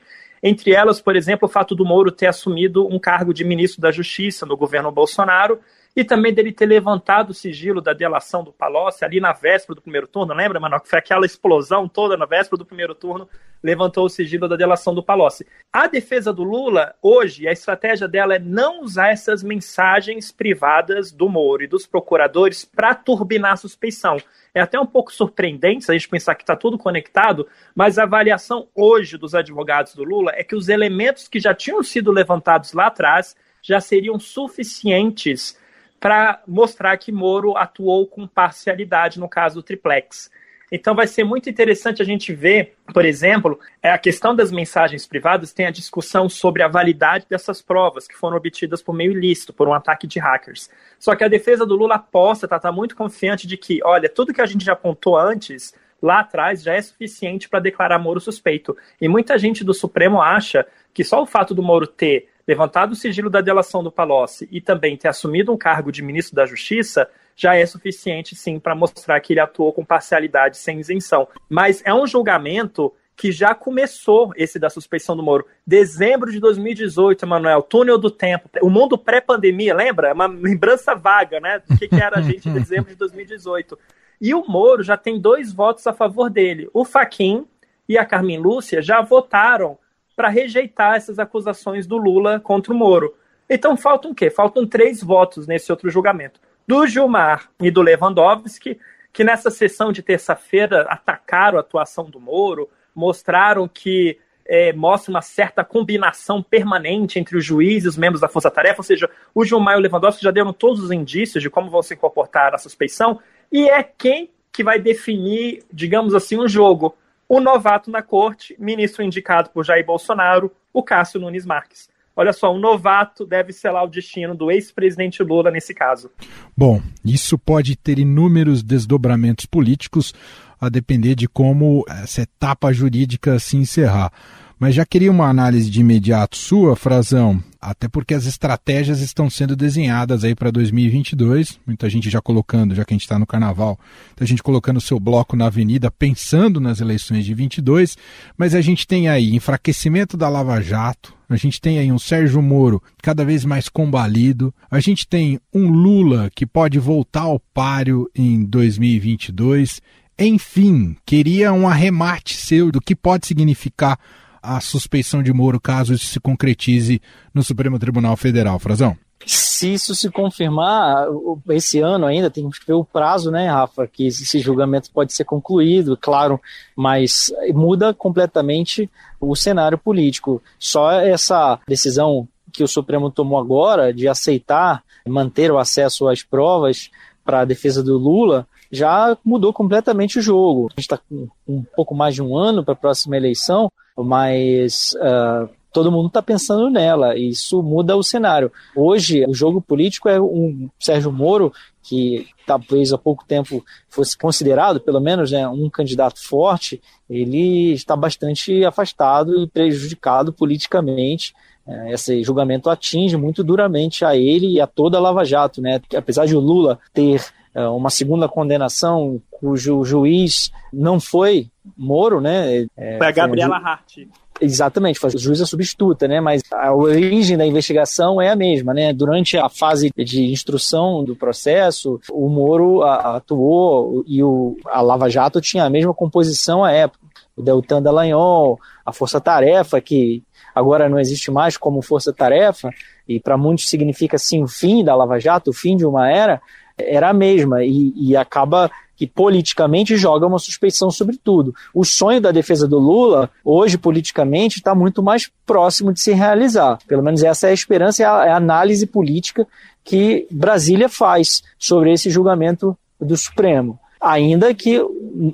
Entre 0.48 0.70
elas, 0.70 1.00
por 1.00 1.16
exemplo, 1.16 1.48
o 1.48 1.50
fato 1.50 1.74
do 1.74 1.84
Moro 1.84 2.12
ter 2.12 2.28
assumido 2.28 2.86
um 2.86 3.00
cargo 3.00 3.34
de 3.34 3.42
ministro 3.42 3.80
da 3.80 3.90
Justiça 3.90 4.46
no 4.46 4.56
governo 4.56 4.92
Bolsonaro 4.92 5.58
e 5.96 6.04
também 6.04 6.32
dele 6.32 6.52
ter 6.52 6.66
levantado 6.66 7.30
o 7.30 7.34
sigilo 7.34 7.80
da 7.80 7.92
delação 7.92 8.44
do 8.44 8.52
Palocci 8.52 9.04
ali 9.04 9.18
na 9.18 9.32
véspera 9.32 9.74
do 9.74 9.82
primeiro 9.82 10.06
turno, 10.06 10.32
lembra, 10.32 10.60
Manoel, 10.60 10.80
que 10.82 10.88
foi 10.88 11.00
aquela 11.00 11.26
explosão 11.26 11.88
toda 11.88 12.16
na 12.16 12.26
véspera 12.26 12.58
do 12.58 12.64
primeiro 12.64 12.94
turno, 12.94 13.28
levantou 13.60 14.04
o 14.04 14.08
sigilo 14.08 14.46
da 14.46 14.54
delação 14.54 14.94
do 14.94 15.02
Palocci. 15.02 15.44
A 15.72 15.88
defesa 15.88 16.32
do 16.32 16.44
Lula, 16.44 16.94
hoje, 17.02 17.48
a 17.48 17.52
estratégia 17.52 18.06
dela 18.06 18.36
é 18.36 18.38
não 18.38 18.82
usar 18.82 19.08
essas 19.08 19.42
mensagens 19.42 20.30
privadas 20.30 21.10
do 21.10 21.28
Moro 21.28 21.64
e 21.64 21.66
dos 21.66 21.88
procuradores 21.88 22.64
para 22.64 22.94
turbinar 22.94 23.54
a 23.54 23.56
suspeição. 23.56 24.18
É 24.56 24.60
até 24.62 24.80
um 24.80 24.86
pouco 24.86 25.12
surpreendente 25.12 25.84
se 25.84 25.90
a 25.90 25.94
gente 25.94 26.08
pensar 26.08 26.34
que 26.34 26.42
está 26.42 26.56
tudo 26.56 26.78
conectado, 26.78 27.46
mas 27.74 27.98
a 27.98 28.04
avaliação 28.04 28.66
hoje 28.74 29.18
dos 29.18 29.34
advogados 29.34 29.94
do 29.94 30.02
Lula 30.02 30.32
é 30.34 30.42
que 30.42 30.56
os 30.56 30.70
elementos 30.70 31.28
que 31.28 31.38
já 31.38 31.54
tinham 31.54 31.82
sido 31.82 32.10
levantados 32.10 32.72
lá 32.72 32.86
atrás 32.86 33.36
já 33.60 33.82
seriam 33.82 34.18
suficientes 34.18 35.60
para 36.00 36.42
mostrar 36.48 36.96
que 36.96 37.12
Moro 37.12 37.54
atuou 37.54 38.06
com 38.06 38.26
parcialidade 38.26 39.20
no 39.20 39.28
caso 39.28 39.56
do 39.56 39.62
triplex. 39.62 40.30
Então 40.70 40.94
vai 40.94 41.06
ser 41.06 41.24
muito 41.24 41.48
interessante 41.48 42.02
a 42.02 42.04
gente 42.04 42.32
ver, 42.32 42.74
por 42.92 43.04
exemplo, 43.04 43.58
é, 43.82 43.90
a 43.90 43.98
questão 43.98 44.34
das 44.34 44.50
mensagens 44.50 45.06
privadas 45.06 45.52
tem 45.52 45.66
a 45.66 45.70
discussão 45.70 46.28
sobre 46.28 46.62
a 46.62 46.68
validade 46.68 47.26
dessas 47.28 47.62
provas 47.62 48.08
que 48.08 48.16
foram 48.16 48.36
obtidas 48.36 48.82
por 48.82 48.94
meio 48.94 49.12
ilícito, 49.12 49.52
por 49.52 49.68
um 49.68 49.72
ataque 49.72 50.06
de 50.06 50.18
hackers. 50.18 50.68
Só 50.98 51.14
que 51.14 51.22
a 51.22 51.28
defesa 51.28 51.64
do 51.64 51.76
Lula 51.76 51.96
aposta, 51.96 52.46
está 52.46 52.58
tá 52.58 52.72
muito 52.72 52.96
confiante 52.96 53.46
de 53.46 53.56
que, 53.56 53.80
olha, 53.84 54.08
tudo 54.08 54.34
que 54.34 54.40
a 54.40 54.46
gente 54.46 54.64
já 54.64 54.72
apontou 54.72 55.16
antes, 55.16 55.72
lá 56.02 56.20
atrás, 56.20 56.62
já 56.62 56.74
é 56.74 56.82
suficiente 56.82 57.48
para 57.48 57.60
declarar 57.60 57.98
Moro 57.98 58.20
suspeito. 58.20 58.76
E 59.00 59.08
muita 59.08 59.38
gente 59.38 59.64
do 59.64 59.72
Supremo 59.72 60.20
acha 60.20 60.66
que 60.92 61.04
só 61.04 61.22
o 61.22 61.26
fato 61.26 61.54
do 61.54 61.62
Moro 61.62 61.86
ter 61.86 62.28
levantado 62.46 62.92
o 62.92 62.96
sigilo 62.96 63.28
da 63.28 63.40
delação 63.40 63.82
do 63.82 63.90
Palocci 63.90 64.48
e 64.50 64.60
também 64.60 64.96
ter 64.96 65.08
assumido 65.08 65.52
um 65.52 65.56
cargo 65.56 65.90
de 65.90 66.02
ministro 66.02 66.36
da 66.36 66.46
Justiça, 66.46 67.08
já 67.36 67.54
é 67.54 67.66
suficiente, 67.66 68.34
sim, 68.34 68.58
para 68.58 68.74
mostrar 68.74 69.20
que 69.20 69.34
ele 69.34 69.40
atuou 69.40 69.72
com 69.72 69.84
parcialidade 69.84 70.56
sem 70.56 70.80
isenção. 70.80 71.28
Mas 71.48 71.82
é 71.84 71.92
um 71.92 72.06
julgamento 72.06 72.92
que 73.14 73.30
já 73.30 73.54
começou 73.54 74.32
esse 74.36 74.58
da 74.58 74.68
suspeição 74.68 75.16
do 75.16 75.22
Moro. 75.22 75.46
Dezembro 75.66 76.30
de 76.30 76.40
2018, 76.40 77.24
Emanuel, 77.24 77.62
túnel 77.62 77.98
do 77.98 78.10
tempo. 78.10 78.48
O 78.62 78.70
mundo 78.70 78.98
pré-pandemia, 78.98 79.74
lembra? 79.74 80.08
É 80.08 80.12
uma 80.12 80.26
lembrança 80.26 80.94
vaga, 80.94 81.40
né? 81.40 81.62
Do 81.66 81.78
que, 81.78 81.88
que 81.88 82.02
era 82.02 82.18
a 82.18 82.22
gente 82.22 82.48
em 82.48 82.52
dezembro 82.52 82.90
de 82.90 82.96
2018. 82.96 83.78
E 84.20 84.34
o 84.34 84.44
Moro 84.46 84.82
já 84.82 84.96
tem 84.96 85.18
dois 85.18 85.52
votos 85.52 85.86
a 85.86 85.92
favor 85.92 86.30
dele. 86.30 86.68
O 86.72 86.84
Faquin 86.84 87.46
e 87.88 87.96
a 87.96 88.04
Carmen 88.04 88.38
Lúcia 88.38 88.82
já 88.82 89.00
votaram 89.00 89.78
para 90.14 90.28
rejeitar 90.28 90.96
essas 90.96 91.18
acusações 91.18 91.86
do 91.86 91.96
Lula 91.96 92.40
contra 92.40 92.72
o 92.72 92.76
Moro. 92.76 93.14
Então 93.48 93.76
faltam 93.76 94.10
o 94.10 94.14
quê? 94.14 94.30
Faltam 94.30 94.66
três 94.66 95.02
votos 95.02 95.46
nesse 95.46 95.70
outro 95.70 95.90
julgamento. 95.90 96.40
Do 96.66 96.86
Gilmar 96.86 97.48
e 97.60 97.70
do 97.70 97.82
Lewandowski, 97.82 98.78
que 99.12 99.24
nessa 99.24 99.50
sessão 99.50 99.92
de 99.92 100.02
terça-feira 100.02 100.82
atacaram 100.82 101.58
a 101.58 101.60
atuação 101.60 102.04
do 102.04 102.20
Moro, 102.20 102.68
mostraram 102.94 103.68
que 103.68 104.18
é, 104.44 104.72
mostra 104.72 105.10
uma 105.10 105.22
certa 105.22 105.64
combinação 105.64 106.42
permanente 106.42 107.18
entre 107.18 107.36
o 107.36 107.40
juiz 107.40 107.84
e 107.84 107.88
os 107.88 107.96
membros 107.96 108.20
da 108.20 108.28
Força 108.28 108.50
Tarefa, 108.50 108.80
ou 108.80 108.84
seja, 108.84 109.10
o 109.34 109.44
Gilmar 109.44 109.74
e 109.74 109.78
o 109.78 109.80
Lewandowski 109.80 110.22
já 110.22 110.30
deram 110.30 110.52
todos 110.52 110.82
os 110.82 110.90
indícios 110.90 111.42
de 111.42 111.50
como 111.50 111.70
vão 111.70 111.82
se 111.82 111.96
comportar 111.96 112.54
a 112.54 112.58
suspeição, 112.58 113.20
e 113.50 113.68
é 113.68 113.82
quem 113.82 114.30
que 114.52 114.64
vai 114.64 114.78
definir, 114.78 115.64
digamos 115.72 116.14
assim, 116.14 116.38
um 116.38 116.48
jogo 116.48 116.96
o 117.28 117.40
novato 117.40 117.90
na 117.90 118.02
corte, 118.02 118.54
ministro 118.58 119.02
indicado 119.02 119.50
por 119.50 119.64
Jair 119.64 119.84
Bolsonaro, 119.84 120.52
o 120.72 120.82
Cássio 120.82 121.20
Nunes 121.20 121.44
Marques. 121.44 121.88
Olha 122.16 122.32
só, 122.32 122.52
um 122.54 122.58
novato 122.58 123.26
deve 123.26 123.52
selar 123.52 123.84
o 123.84 123.90
destino 123.90 124.34
do 124.34 124.50
ex-presidente 124.50 125.22
Lula 125.22 125.50
nesse 125.50 125.74
caso. 125.74 126.10
Bom, 126.56 126.80
isso 127.04 127.38
pode 127.38 127.76
ter 127.76 127.98
inúmeros 127.98 128.62
desdobramentos 128.62 129.44
políticos, 129.44 130.14
a 130.58 130.70
depender 130.70 131.14
de 131.14 131.28
como 131.28 131.84
essa 131.88 132.22
etapa 132.22 132.72
jurídica 132.72 133.38
se 133.38 133.58
encerrar. 133.58 134.10
Mas 134.58 134.74
já 134.74 134.86
queria 134.86 135.10
uma 135.10 135.28
análise 135.28 135.70
de 135.70 135.80
imediato 135.80 136.34
sua, 136.34 136.74
Frazão, 136.74 137.44
até 137.60 137.88
porque 137.88 138.14
as 138.14 138.24
estratégias 138.24 139.00
estão 139.00 139.28
sendo 139.28 139.54
desenhadas 139.54 140.24
aí 140.24 140.34
para 140.34 140.50
2022. 140.50 141.60
Muita 141.66 141.90
gente 141.90 142.08
já 142.08 142.22
colocando, 142.22 142.74
já 142.74 142.82
que 142.82 142.94
a 142.94 142.96
gente 142.96 143.02
está 143.02 143.18
no 143.18 143.26
carnaval, 143.26 143.78
muita 144.06 144.24
gente 144.24 144.42
colocando 144.42 144.78
o 144.78 144.80
seu 144.80 144.98
bloco 144.98 145.36
na 145.36 145.48
avenida 145.48 145.90
pensando 145.90 146.58
nas 146.58 146.80
eleições 146.80 147.26
de 147.26 147.34
22. 147.34 147.98
Mas 148.38 148.54
a 148.54 148.62
gente 148.62 148.86
tem 148.86 149.10
aí 149.10 149.34
enfraquecimento 149.34 150.16
da 150.16 150.26
Lava 150.30 150.58
Jato, 150.62 151.15
a 151.28 151.36
gente 151.36 151.60
tem 151.60 151.78
aí 151.78 151.90
um 151.90 151.98
Sérgio 151.98 152.40
Moro 152.40 152.82
cada 153.02 153.24
vez 153.24 153.44
mais 153.44 153.68
combalido, 153.68 154.54
a 154.70 154.80
gente 154.80 155.06
tem 155.06 155.40
um 155.52 155.68
Lula 155.68 156.30
que 156.34 156.46
pode 156.46 156.78
voltar 156.78 157.22
ao 157.22 157.40
páreo 157.40 158.08
em 158.14 158.44
2022. 158.44 159.80
Enfim, 160.18 160.96
queria 161.04 161.52
um 161.52 161.68
arremate 161.68 162.34
seu 162.34 162.70
do 162.70 162.80
que 162.80 162.94
pode 162.94 163.26
significar 163.26 163.98
a 164.42 164.60
suspeição 164.60 165.22
de 165.22 165.32
Moro 165.32 165.60
caso 165.60 165.94
isso 165.94 166.06
se 166.06 166.20
concretize 166.20 167.00
no 167.34 167.42
Supremo 167.42 167.78
Tribunal 167.78 168.16
Federal, 168.16 168.58
Frazão? 168.58 168.96
Se 169.24 169.72
isso 169.74 169.94
se 169.94 170.10
confirmar, 170.10 171.06
esse 171.48 171.80
ano 171.80 172.06
ainda, 172.06 172.30
tem 172.30 172.48
que 172.48 172.66
ver 172.66 172.74
o 172.74 172.84
prazo, 172.84 173.30
né, 173.30 173.48
Rafa, 173.48 173.86
que 173.86 174.06
esse 174.06 174.38
julgamento 174.38 174.90
pode 174.92 175.12
ser 175.12 175.24
concluído, 175.24 175.96
claro, 175.96 176.40
mas 176.76 177.32
muda 177.54 177.94
completamente 177.94 178.90
o 179.20 179.34
cenário 179.34 179.78
político. 179.78 180.42
Só 180.58 180.92
essa 180.92 181.58
decisão 181.66 182.28
que 182.52 182.62
o 182.62 182.68
Supremo 182.68 183.10
tomou 183.10 183.38
agora 183.38 183.92
de 183.92 184.06
aceitar 184.06 184.82
manter 185.06 185.50
o 185.50 185.58
acesso 185.58 186.08
às 186.08 186.22
provas 186.22 186.90
para 187.24 187.40
a 187.40 187.44
defesa 187.44 187.82
do 187.82 187.98
Lula 187.98 188.46
já 188.70 189.16
mudou 189.24 189.52
completamente 189.52 190.18
o 190.18 190.22
jogo. 190.22 190.66
A 190.66 190.80
gente 190.80 190.80
está 190.80 190.98
com 190.98 191.28
um 191.46 191.64
pouco 191.74 191.94
mais 191.94 192.14
de 192.14 192.22
um 192.22 192.36
ano 192.36 192.64
para 192.64 192.74
a 192.74 192.76
próxima 192.76 193.16
eleição 193.16 193.70
mas 194.04 194.94
uh, 194.96 195.48
todo 195.76 195.92
mundo 195.92 196.06
está 196.06 196.22
pensando 196.22 196.70
nela, 196.70 197.14
e 197.18 197.28
isso 197.28 197.62
muda 197.62 197.94
o 197.94 198.02
cenário. 198.02 198.50
Hoje, 198.74 199.26
o 199.28 199.34
jogo 199.34 199.60
político 199.60 200.08
é 200.08 200.18
um 200.18 200.70
Sérgio 200.80 201.12
Moro, 201.12 201.52
que 201.82 202.26
talvez 202.46 202.94
há 202.94 202.98
pouco 202.98 203.26
tempo 203.26 203.62
fosse 203.90 204.16
considerado, 204.16 204.80
pelo 204.80 205.02
menos, 205.02 205.32
né, 205.32 205.46
um 205.46 205.68
candidato 205.68 206.26
forte, 206.26 206.80
ele 207.10 207.74
está 207.74 207.94
bastante 207.94 208.64
afastado 208.64 209.42
e 209.42 209.46
prejudicado 209.46 210.32
politicamente. 210.32 211.34
É, 211.68 211.92
esse 211.92 212.24
julgamento 212.24 212.70
atinge 212.70 213.18
muito 213.18 213.44
duramente 213.44 214.02
a 214.02 214.16
ele 214.16 214.52
e 214.52 214.60
a 214.62 214.66
toda 214.66 214.96
a 214.96 215.00
Lava 215.00 215.26
Jato, 215.26 215.60
né? 215.60 215.82
Apesar 215.94 216.24
de 216.24 216.34
o 216.34 216.40
Lula 216.40 216.78
ter 216.94 217.22
é, 217.54 217.68
uma 217.68 217.90
segunda 217.90 218.26
condenação 218.28 219.20
cujo 219.30 219.84
juiz 219.84 220.50
não 220.72 220.98
foi 220.98 221.50
Moro, 221.76 222.20
né? 222.20 222.66
É, 222.76 222.96
foi 222.96 223.06
a 223.08 223.10
Gabriela 223.10 223.58
ju... 223.58 223.66
Hart. 223.66 223.98
Exatamente, 224.40 225.04
a 225.04 225.08
juíza 225.08 225.46
substituta, 225.46 226.06
né? 226.06 226.20
Mas 226.20 226.42
a 226.52 226.74
origem 226.74 227.36
da 227.36 227.46
investigação 227.46 228.20
é 228.20 228.28
a 228.28 228.36
mesma, 228.36 228.74
né? 228.74 228.92
Durante 228.92 229.36
a 229.38 229.48
fase 229.48 229.90
de 229.96 230.30
instrução 230.30 231.02
do 231.04 231.16
processo, 231.16 232.00
o 232.10 232.28
Moro 232.28 232.82
atuou 232.82 234.04
e 234.06 234.22
o, 234.22 234.56
a 234.66 234.80
Lava 234.80 235.08
Jato 235.08 235.40
tinha 235.40 235.64
a 235.64 235.70
mesma 235.70 235.94
composição 235.94 236.64
à 236.64 236.72
época. 236.72 237.06
O 237.36 237.42
Deltan 237.42 237.82
Dallagnol, 237.82 238.58
a 238.84 238.92
Força 238.92 239.20
Tarefa, 239.20 239.80
que 239.80 240.22
agora 240.54 240.88
não 240.88 240.98
existe 240.98 241.30
mais 241.30 241.56
como 241.56 241.82
Força 241.82 242.12
Tarefa, 242.12 242.70
e 243.06 243.20
para 243.20 243.36
muitos 243.36 243.68
significa 243.68 244.16
sim 244.16 244.42
o 244.42 244.48
fim 244.48 244.82
da 244.82 244.96
Lava 244.96 245.18
Jato, 245.18 245.50
o 245.50 245.54
fim 245.54 245.76
de 245.76 245.84
uma 245.84 246.10
era, 246.10 246.40
era 246.78 247.10
a 247.10 247.12
mesma 247.12 247.62
e, 247.62 247.92
e 247.94 248.16
acaba 248.16 248.70
que 248.96 249.06
politicamente 249.06 249.96
joga 249.96 250.26
uma 250.26 250.38
suspeição 250.38 250.90
sobre 250.90 251.18
tudo. 251.22 251.54
O 251.74 251.84
sonho 251.84 252.20
da 252.20 252.32
defesa 252.32 252.66
do 252.66 252.78
Lula, 252.78 253.30
hoje 253.44 253.76
politicamente, 253.76 254.56
está 254.56 254.74
muito 254.74 255.02
mais 255.02 255.30
próximo 255.44 255.92
de 255.92 256.00
se 256.00 256.12
realizar. 256.12 256.78
Pelo 256.88 257.02
menos 257.02 257.22
essa 257.22 257.48
é 257.48 257.50
a 257.50 257.54
esperança, 257.54 258.02
é 258.02 258.06
a, 258.06 258.26
é 258.26 258.30
a 258.30 258.36
análise 258.36 258.86
política 258.86 259.46
que 259.84 260.26
Brasília 260.30 260.88
faz 260.88 261.42
sobre 261.58 261.92
esse 261.92 262.10
julgamento 262.10 262.76
do 263.00 263.16
Supremo. 263.16 263.78
Ainda 264.00 264.52
que 264.54 264.80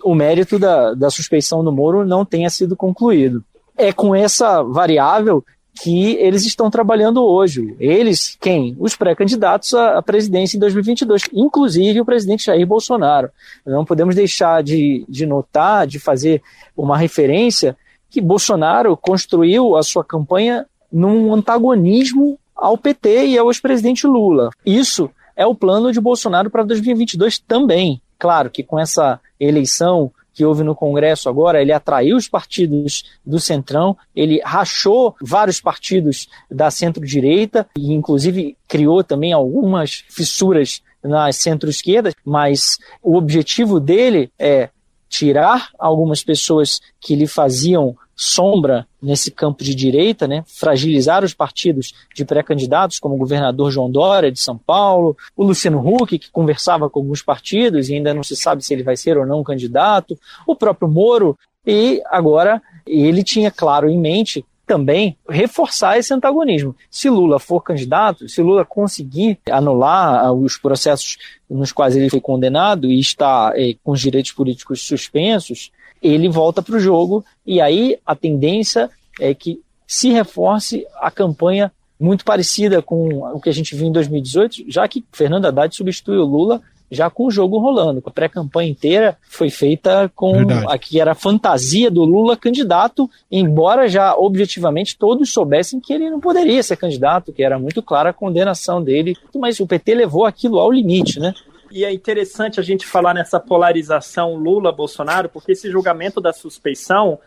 o 0.05 0.15
mérito 0.15 0.59
da, 0.59 0.95
da 0.95 1.11
suspeição 1.11 1.65
do 1.65 1.73
Moro 1.73 2.05
não 2.05 2.25
tenha 2.25 2.51
sido 2.51 2.77
concluído. 2.77 3.43
É 3.77 3.93
com 3.93 4.15
essa 4.15 4.63
variável 4.63 5.45
que 5.81 6.15
eles 6.17 6.45
estão 6.45 6.71
trabalhando 6.71 7.25
hoje. 7.25 7.75
Eles, 7.81 8.37
quem? 8.41 8.77
Os 8.79 8.95
pré-candidatos 8.95 9.73
à 9.75 10.03
presidência 10.03 10.57
em 10.57 10.61
2022, 10.61 11.23
inclusive 11.33 12.01
o 12.01 12.05
presidente 12.05 12.47
Jair 12.47 12.67
Bolsonaro. 12.67 13.31
Não 13.65 13.85
podemos 13.85 14.15
deixar 14.15 14.63
de, 14.63 15.05
de 15.09 15.25
notar, 15.27 15.87
de 15.87 15.99
fazer 15.99 16.43
uma 16.77 16.97
referência 16.97 17.77
que 18.11 18.21
Bolsonaro 18.21 18.97
construiu 18.97 19.77
a 19.77 19.83
sua 19.83 20.05
campanha 20.05 20.67
num 20.93 21.33
antagonismo 21.33 22.39
ao 22.55 22.77
PT 22.77 23.27
e 23.29 23.39
ao 23.39 23.49
ex-presidente 23.49 24.07
Lula. 24.07 24.51
Isso 24.65 25.11
é 25.35 25.47
o 25.47 25.55
plano 25.55 25.91
de 25.91 26.01
Bolsonaro 26.01 26.51
para 26.51 26.63
2022 26.63 27.39
também. 27.39 28.01
Claro 28.19 28.51
que 28.51 28.63
com 28.63 28.79
essa 28.79 29.19
eleição 29.41 30.13
que 30.33 30.45
houve 30.45 30.63
no 30.63 30.75
Congresso 30.75 31.29
agora, 31.29 31.61
ele 31.61 31.73
atraiu 31.73 32.17
os 32.17 32.29
partidos 32.29 33.05
do 33.25 33.39
Centrão, 33.39 33.97
ele 34.15 34.41
rachou 34.45 35.15
vários 35.21 35.61
partidos 35.61 36.29
da 36.51 36.71
centro-direita 36.71 37.67
e, 37.77 37.93
inclusive, 37.93 38.57
criou 38.67 39.05
também 39.05 39.33
algumas 39.33 40.05
fissuras 40.09 40.83
nas 41.03 41.37
centro-esquerdas, 41.37 42.15
mas 42.25 42.79
o 43.03 43.17
objetivo 43.17 43.81
dele 43.81 44.31
é 44.39 44.71
tirar 45.13 45.69
algumas 45.79 46.25
pessoas 46.25 46.81
que 46.99 47.15
lhe 47.15 47.27
faziam 47.27 47.95
sombra 48.17 48.87
nesse 49.01 49.31
campo 49.31 49.63
de 49.63 49.75
direita, 49.75 50.27
né, 50.27 50.43
fragilizar 50.47 51.23
os 51.23 51.35
partidos 51.35 51.93
de 52.15 52.25
pré-candidatos, 52.25 52.99
como 52.99 53.15
o 53.15 53.19
governador 53.19 53.71
João 53.71 53.91
Dória 53.91 54.33
de 54.33 54.41
São 54.41 54.57
Paulo, 54.57 55.15
o 55.37 55.45
Luciano 55.45 55.87
Huck, 55.87 56.19
que 56.19 56.31
conversava 56.31 56.89
com 56.89 57.01
alguns 57.01 57.21
partidos 57.21 57.91
e 57.91 57.95
ainda 57.95 58.15
não 58.15 58.23
se 58.23 58.35
sabe 58.35 58.65
se 58.65 58.73
ele 58.73 58.83
vai 58.83 58.97
ser 58.97 59.19
ou 59.19 59.27
não 59.27 59.43
candidato, 59.43 60.19
o 60.47 60.57
próprio 60.57 60.89
Moro, 60.89 61.37
e 61.67 62.01
agora 62.07 62.63
ele 62.87 63.23
tinha 63.23 63.51
claro 63.51 63.91
em 63.91 63.99
mente 63.99 64.43
também 64.73 65.19
reforçar 65.29 65.99
esse 65.99 66.15
antagonismo. 66.15 66.75
Se 66.91 67.11
Lula 67.11 67.39
for 67.39 67.61
candidato, 67.61 68.27
se 68.27 68.41
Lula 68.41 68.65
conseguir 68.65 69.39
anular 69.51 70.33
os 70.33 70.57
processos 70.57 71.19
nos 71.49 71.73
quais 71.73 71.95
ele 71.95 72.09
foi 72.09 72.23
condenado 72.23 72.91
e 72.91 72.99
está 72.99 73.53
eh, 73.55 73.75
com 73.85 73.93
os 73.93 74.01
direitos 74.01 74.33
políticos 74.33 74.81
suspensos, 74.81 75.71
ele 76.03 76.27
volta 76.27 76.63
para 76.63 76.77
o 76.77 76.81
jogo 76.81 77.23
e 77.47 77.61
aí 77.61 77.99
a 78.07 78.17
tendência 78.17 78.89
é 79.21 79.35
que 79.35 79.61
se 79.87 80.09
reforce 80.09 80.87
a 81.03 81.11
campanha 81.11 81.71
muito 82.01 82.25
parecida 82.25 82.81
com 82.81 83.25
o 83.31 83.41
que 83.43 83.51
a 83.51 83.53
gente 83.53 83.77
viu 83.77 83.89
em 83.89 83.93
2018, 83.93 84.65
já 84.69 84.89
que 84.89 85.05
Fernando 85.13 85.45
Haddad 85.45 85.77
substitui 85.77 86.17
o 86.17 86.25
Lula 86.25 86.63
já 86.93 87.09
com 87.09 87.27
o 87.27 87.31
jogo 87.31 87.59
rolando. 87.59 88.03
A 88.05 88.11
pré-campanha 88.11 88.71
inteira 88.71 89.17
foi 89.23 89.49
feita 89.49 90.13
com 90.15 90.33
Verdade. 90.33 90.67
a 90.69 90.79
que 90.79 91.01
era 91.01 91.13
a 91.13 91.15
fantasia 91.15 91.91
do 91.91 92.05
Lula 92.05 92.37
candidato, 92.37 93.09
embora 93.31 93.89
já 93.89 94.15
objetivamente 94.15 94.99
todos 94.99 95.33
soubessem 95.33 95.81
que 95.81 95.93
ele 95.93 96.11
não 96.11 96.21
poderia 96.21 96.63
ser 96.63 96.77
candidato, 96.77 97.33
que 97.33 97.43
era 97.43 97.59
muito 97.59 97.83
clara 97.83 98.11
a 98.11 98.13
condenação 98.13 98.83
dele, 98.83 99.17
mas 99.35 99.59
o 99.59 99.67
PT 99.67 99.95
levou 99.95 100.27
aquilo 100.27 100.59
ao 100.59 100.71
limite, 100.71 101.19
né? 101.19 101.33
E 101.71 101.83
é 101.83 101.91
interessante 101.91 102.61
a 102.61 102.63
gente 102.63 102.87
falar 102.87 103.15
nessa 103.15 103.41
polarização 103.41 104.35
Lula-Bolsonaro, 104.35 105.31
porque 105.31 105.53
esse 105.53 105.71
julgamento 105.71 106.21
da 106.21 106.31
suspeição, 106.31 107.19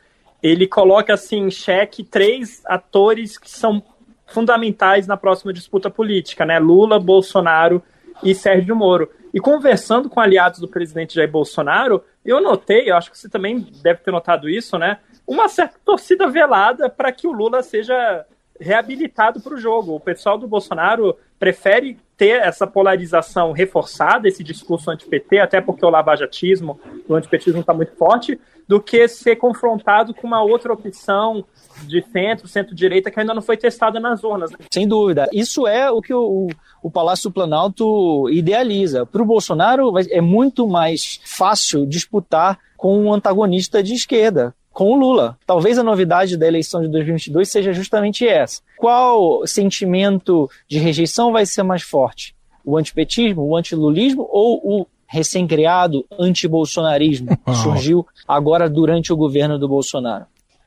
ele 0.43 0.67
coloca 0.67 1.15
assim 1.15 1.47
em 1.47 1.49
xeque 1.49 2.03
três 2.03 2.61
atores 2.67 3.39
que 3.39 3.49
são 3.49 3.81
fundamentais 4.27 5.07
na 5.07 5.17
próxima 5.17 5.51
disputa 5.51 5.89
política, 5.89 6.45
né? 6.45 6.59
Lula, 6.59 6.99
Bolsonaro 6.99 7.81
e 8.23 8.35
Sérgio 8.35 8.75
Moro. 8.75 9.09
E 9.35 9.39
conversando 9.41 10.09
com 10.09 10.21
aliados 10.21 10.61
do 10.61 10.67
presidente 10.69 11.15
Jair 11.15 11.29
Bolsonaro, 11.29 12.01
eu 12.23 12.41
notei, 12.41 12.89
eu 12.89 12.95
acho 12.95 13.11
que 13.11 13.17
você 13.19 13.27
também 13.27 13.67
deve 13.83 13.99
ter 13.99 14.09
notado 14.09 14.49
isso, 14.49 14.77
né? 14.77 14.99
Uma 15.27 15.49
certa 15.49 15.77
torcida 15.83 16.25
velada 16.29 16.89
para 16.89 17.11
que 17.11 17.27
o 17.27 17.33
Lula 17.33 17.61
seja 17.61 18.25
reabilitado 18.59 19.41
para 19.41 19.53
o 19.53 19.57
jogo. 19.57 19.95
O 19.95 19.99
pessoal 19.99 20.37
do 20.37 20.47
Bolsonaro 20.47 21.15
prefere 21.37 21.97
ter 22.17 22.41
essa 22.41 22.65
polarização 22.65 23.51
reforçada, 23.51 24.27
esse 24.27 24.43
discurso 24.43 24.89
anti-PT, 24.89 25.39
até 25.39 25.59
porque 25.59 25.85
o 25.85 25.89
lavajatismo, 25.89 26.79
o 27.07 27.15
antipetismo 27.15 27.59
está 27.59 27.73
muito 27.73 27.93
forte, 27.95 28.39
do 28.67 28.81
que 28.81 29.07
ser 29.07 29.35
confrontado 29.35 30.13
com 30.13 30.25
uma 30.25 30.41
outra 30.41 30.73
opção 30.73 31.45
de 31.85 32.01
centro, 32.11 32.47
centro-direita, 32.47 33.11
que 33.11 33.19
ainda 33.19 33.33
não 33.33 33.41
foi 33.41 33.57
testada 33.57 33.99
nas 33.99 34.23
urnas. 34.23 34.51
Sem 34.71 34.87
dúvida. 34.87 35.27
Isso 35.31 35.67
é 35.67 35.91
o 35.91 36.01
que 36.01 36.13
o, 36.13 36.47
o 36.81 36.89
Palácio 36.89 37.29
do 37.29 37.33
Planalto 37.33 38.29
idealiza. 38.29 39.05
Para 39.05 39.21
o 39.21 39.25
Bolsonaro, 39.25 39.93
é 40.09 40.21
muito 40.21 40.67
mais 40.67 41.19
fácil 41.25 41.85
disputar 41.85 42.57
com 42.77 42.97
um 42.97 43.13
antagonista 43.13 43.83
de 43.83 43.93
esquerda, 43.93 44.53
com 44.75 44.91
o 44.91 44.95
Lula. 44.95 45.37
Talvez 45.47 45.79
a 45.79 45.83
novidade 45.83 46.35
da 46.35 46.45
eleição 46.45 46.81
de 46.81 46.89
2022 46.89 47.49
seja 47.49 47.71
justamente 47.71 48.27
essa. 48.27 48.61
Qual 48.77 49.47
sentimento 49.47 50.49
de 50.67 50.77
rejeição 50.77 51.31
vai 51.31 51.45
ser 51.45 51.63
mais 51.63 51.81
forte? 51.81 52.35
O 52.63 52.77
antipetismo, 52.77 53.41
o 53.41 53.55
antilulismo 53.55 54.27
ou 54.29 54.81
o 54.81 54.85
recém-criado 55.07 56.05
antibolsonarismo 56.19 57.29
que 57.37 57.55
surgiu 57.55 58.05
agora 58.27 58.69
durante 58.69 59.13
o 59.13 59.15
governo 59.15 59.57
do 59.57 59.69
Bolsonaro? 59.69 60.25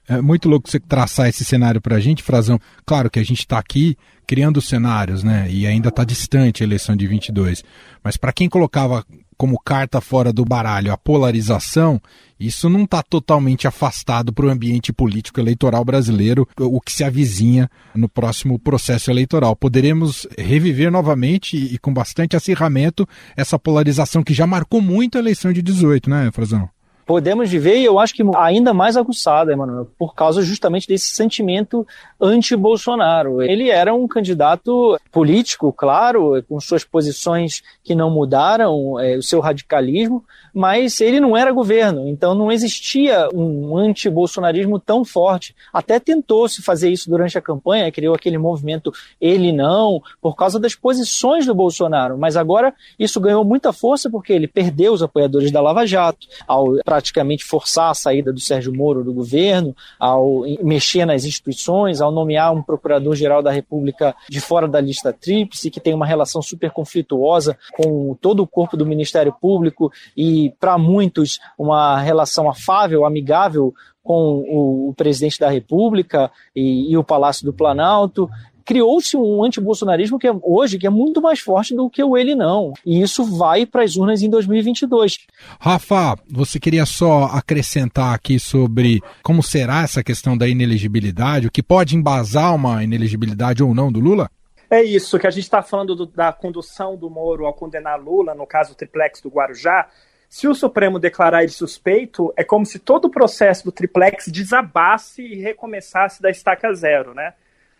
É 0.08 0.22
muito 0.22 0.48
louco 0.48 0.70
você 0.70 0.80
traçar 0.80 1.28
esse 1.28 1.44
cenário 1.44 1.82
para 1.82 1.96
a 1.96 2.00
gente, 2.00 2.22
Frazão. 2.22 2.58
Claro 2.86 3.10
que 3.10 3.18
a 3.18 3.24
gente 3.24 3.40
está 3.40 3.58
aqui 3.58 3.94
criando 4.26 4.62
cenários, 4.62 5.22
né? 5.22 5.46
E 5.50 5.66
ainda 5.66 5.90
está 5.90 6.02
distante 6.02 6.62
a 6.62 6.66
eleição 6.66 6.96
de 6.96 7.06
22. 7.06 7.62
Mas 8.02 8.16
para 8.16 8.32
quem 8.32 8.48
colocava 8.48 9.04
como 9.38 9.58
carta 9.60 10.00
fora 10.00 10.32
do 10.32 10.44
baralho 10.44 10.92
a 10.92 10.98
polarização, 10.98 12.02
isso 12.38 12.68
não 12.68 12.82
está 12.82 13.02
totalmente 13.02 13.68
afastado 13.68 14.32
para 14.32 14.46
o 14.46 14.50
ambiente 14.50 14.92
político 14.92 15.40
eleitoral 15.40 15.84
brasileiro, 15.84 16.46
o 16.58 16.80
que 16.80 16.92
se 16.92 17.04
avizinha 17.04 17.70
no 17.94 18.08
próximo 18.08 18.58
processo 18.58 19.10
eleitoral. 19.10 19.54
Poderemos 19.54 20.26
reviver 20.36 20.90
novamente 20.90 21.56
e 21.56 21.78
com 21.78 21.94
bastante 21.94 22.36
acirramento 22.36 23.08
essa 23.36 23.58
polarização 23.58 24.22
que 24.24 24.34
já 24.34 24.46
marcou 24.46 24.80
muito 24.80 25.16
a 25.16 25.20
eleição 25.20 25.52
de 25.52 25.62
18, 25.62 26.10
né, 26.10 26.30
Frazão? 26.32 26.68
Podemos 27.08 27.48
viver, 27.48 27.78
e 27.78 27.86
eu 27.86 27.98
acho 27.98 28.12
que 28.12 28.22
ainda 28.36 28.74
mais 28.74 28.94
aguçada, 28.94 29.50
Emanuel, 29.50 29.88
por 29.98 30.14
causa 30.14 30.42
justamente 30.42 30.86
desse 30.86 31.06
sentimento 31.06 31.86
anti-Bolsonaro. 32.20 33.40
Ele 33.40 33.70
era 33.70 33.94
um 33.94 34.06
candidato 34.06 35.00
político, 35.10 35.72
claro, 35.72 36.44
com 36.46 36.60
suas 36.60 36.84
posições 36.84 37.62
que 37.82 37.94
não 37.94 38.10
mudaram, 38.10 39.00
é, 39.00 39.16
o 39.16 39.22
seu 39.22 39.40
radicalismo, 39.40 40.22
mas 40.52 41.00
ele 41.00 41.18
não 41.18 41.34
era 41.34 41.50
governo, 41.50 42.06
então 42.06 42.34
não 42.34 42.52
existia 42.52 43.26
um 43.32 43.78
anti-bolsonarismo 43.78 44.78
tão 44.78 45.02
forte. 45.02 45.56
Até 45.72 45.98
tentou 45.98 46.46
se 46.46 46.60
fazer 46.60 46.90
isso 46.90 47.08
durante 47.08 47.38
a 47.38 47.40
campanha, 47.40 47.90
criou 47.90 48.14
aquele 48.14 48.36
movimento 48.36 48.92
ele 49.18 49.50
não, 49.50 50.02
por 50.20 50.36
causa 50.36 50.60
das 50.60 50.74
posições 50.74 51.46
do 51.46 51.54
Bolsonaro, 51.54 52.18
mas 52.18 52.36
agora 52.36 52.74
isso 52.98 53.18
ganhou 53.18 53.44
muita 53.44 53.72
força 53.72 54.10
porque 54.10 54.30
ele 54.30 54.46
perdeu 54.46 54.92
os 54.92 55.02
apoiadores 55.02 55.50
da 55.50 55.62
Lava 55.62 55.86
Jato, 55.86 56.26
ao 56.46 56.76
praticamente 56.98 57.44
forçar 57.44 57.92
a 57.92 57.94
saída 57.94 58.32
do 58.32 58.40
Sérgio 58.40 58.74
Moro 58.74 59.04
do 59.04 59.14
governo, 59.14 59.74
ao 60.00 60.42
mexer 60.64 61.04
nas 61.04 61.24
instituições, 61.24 62.00
ao 62.00 62.10
nomear 62.10 62.52
um 62.52 62.60
procurador-geral 62.60 63.40
da 63.40 63.52
República 63.52 64.16
de 64.28 64.40
fora 64.40 64.66
da 64.66 64.80
lista 64.80 65.12
tríplice, 65.12 65.70
que 65.70 65.78
tem 65.78 65.94
uma 65.94 66.04
relação 66.04 66.42
super 66.42 66.72
conflituosa 66.72 67.56
com 67.72 68.16
todo 68.20 68.42
o 68.42 68.46
corpo 68.48 68.76
do 68.76 68.84
Ministério 68.84 69.32
Público 69.32 69.92
e, 70.16 70.52
para 70.58 70.76
muitos, 70.76 71.38
uma 71.56 72.00
relação 72.00 72.50
afável, 72.50 73.04
amigável 73.04 73.72
com 74.02 74.88
o, 74.88 74.92
presidente 74.96 75.38
da 75.38 75.48
República 75.48 76.32
e, 76.56 76.90
e, 76.90 76.96
o 76.96 77.04
Palácio 77.04 77.44
do 77.44 77.52
Planalto 77.52 78.28
criou-se 78.68 79.16
um 79.16 79.42
antibolsonarismo 79.42 80.18
que 80.18 80.28
é, 80.28 80.30
hoje 80.42 80.78
que 80.78 80.86
é 80.86 80.90
muito 80.90 81.22
mais 81.22 81.40
forte 81.40 81.74
do 81.74 81.88
que 81.88 82.04
o 82.04 82.18
ele 82.18 82.34
não. 82.34 82.74
E 82.84 83.00
isso 83.00 83.24
vai 83.24 83.64
para 83.64 83.82
as 83.82 83.96
urnas 83.96 84.22
em 84.22 84.28
2022. 84.28 85.20
Rafa, 85.58 86.18
você 86.30 86.60
queria 86.60 86.84
só 86.84 87.24
acrescentar 87.32 88.14
aqui 88.14 88.38
sobre 88.38 89.00
como 89.22 89.42
será 89.42 89.84
essa 89.84 90.04
questão 90.04 90.36
da 90.36 90.46
inelegibilidade, 90.46 91.46
o 91.46 91.50
que 91.50 91.62
pode 91.62 91.96
embasar 91.96 92.54
uma 92.54 92.84
inelegibilidade 92.84 93.62
ou 93.62 93.74
não 93.74 93.90
do 93.90 94.00
Lula? 94.00 94.30
É 94.68 94.82
isso, 94.82 95.18
que 95.18 95.26
a 95.26 95.30
gente 95.30 95.44
está 95.44 95.62
falando 95.62 95.96
do, 95.96 96.04
da 96.04 96.30
condução 96.30 96.94
do 96.94 97.08
Moro 97.08 97.46
ao 97.46 97.54
condenar 97.54 97.98
Lula, 97.98 98.34
no 98.34 98.46
caso 98.46 98.72
o 98.72 98.76
triplex 98.76 99.22
do 99.22 99.30
Guarujá. 99.30 99.88
Se 100.28 100.46
o 100.46 100.54
Supremo 100.54 100.98
declarar 100.98 101.42
ele 101.42 101.52
suspeito, 101.52 102.34
é 102.36 102.44
como 102.44 102.66
se 102.66 102.78
todo 102.78 103.06
o 103.06 103.10
processo 103.10 103.64
do 103.64 103.72
triplex 103.72 104.26
desabasse 104.26 105.22
e 105.22 105.40
recomeçasse 105.40 106.20
da 106.20 106.28
estaca 106.28 106.70
zero, 106.74 107.14
né? 107.14 107.32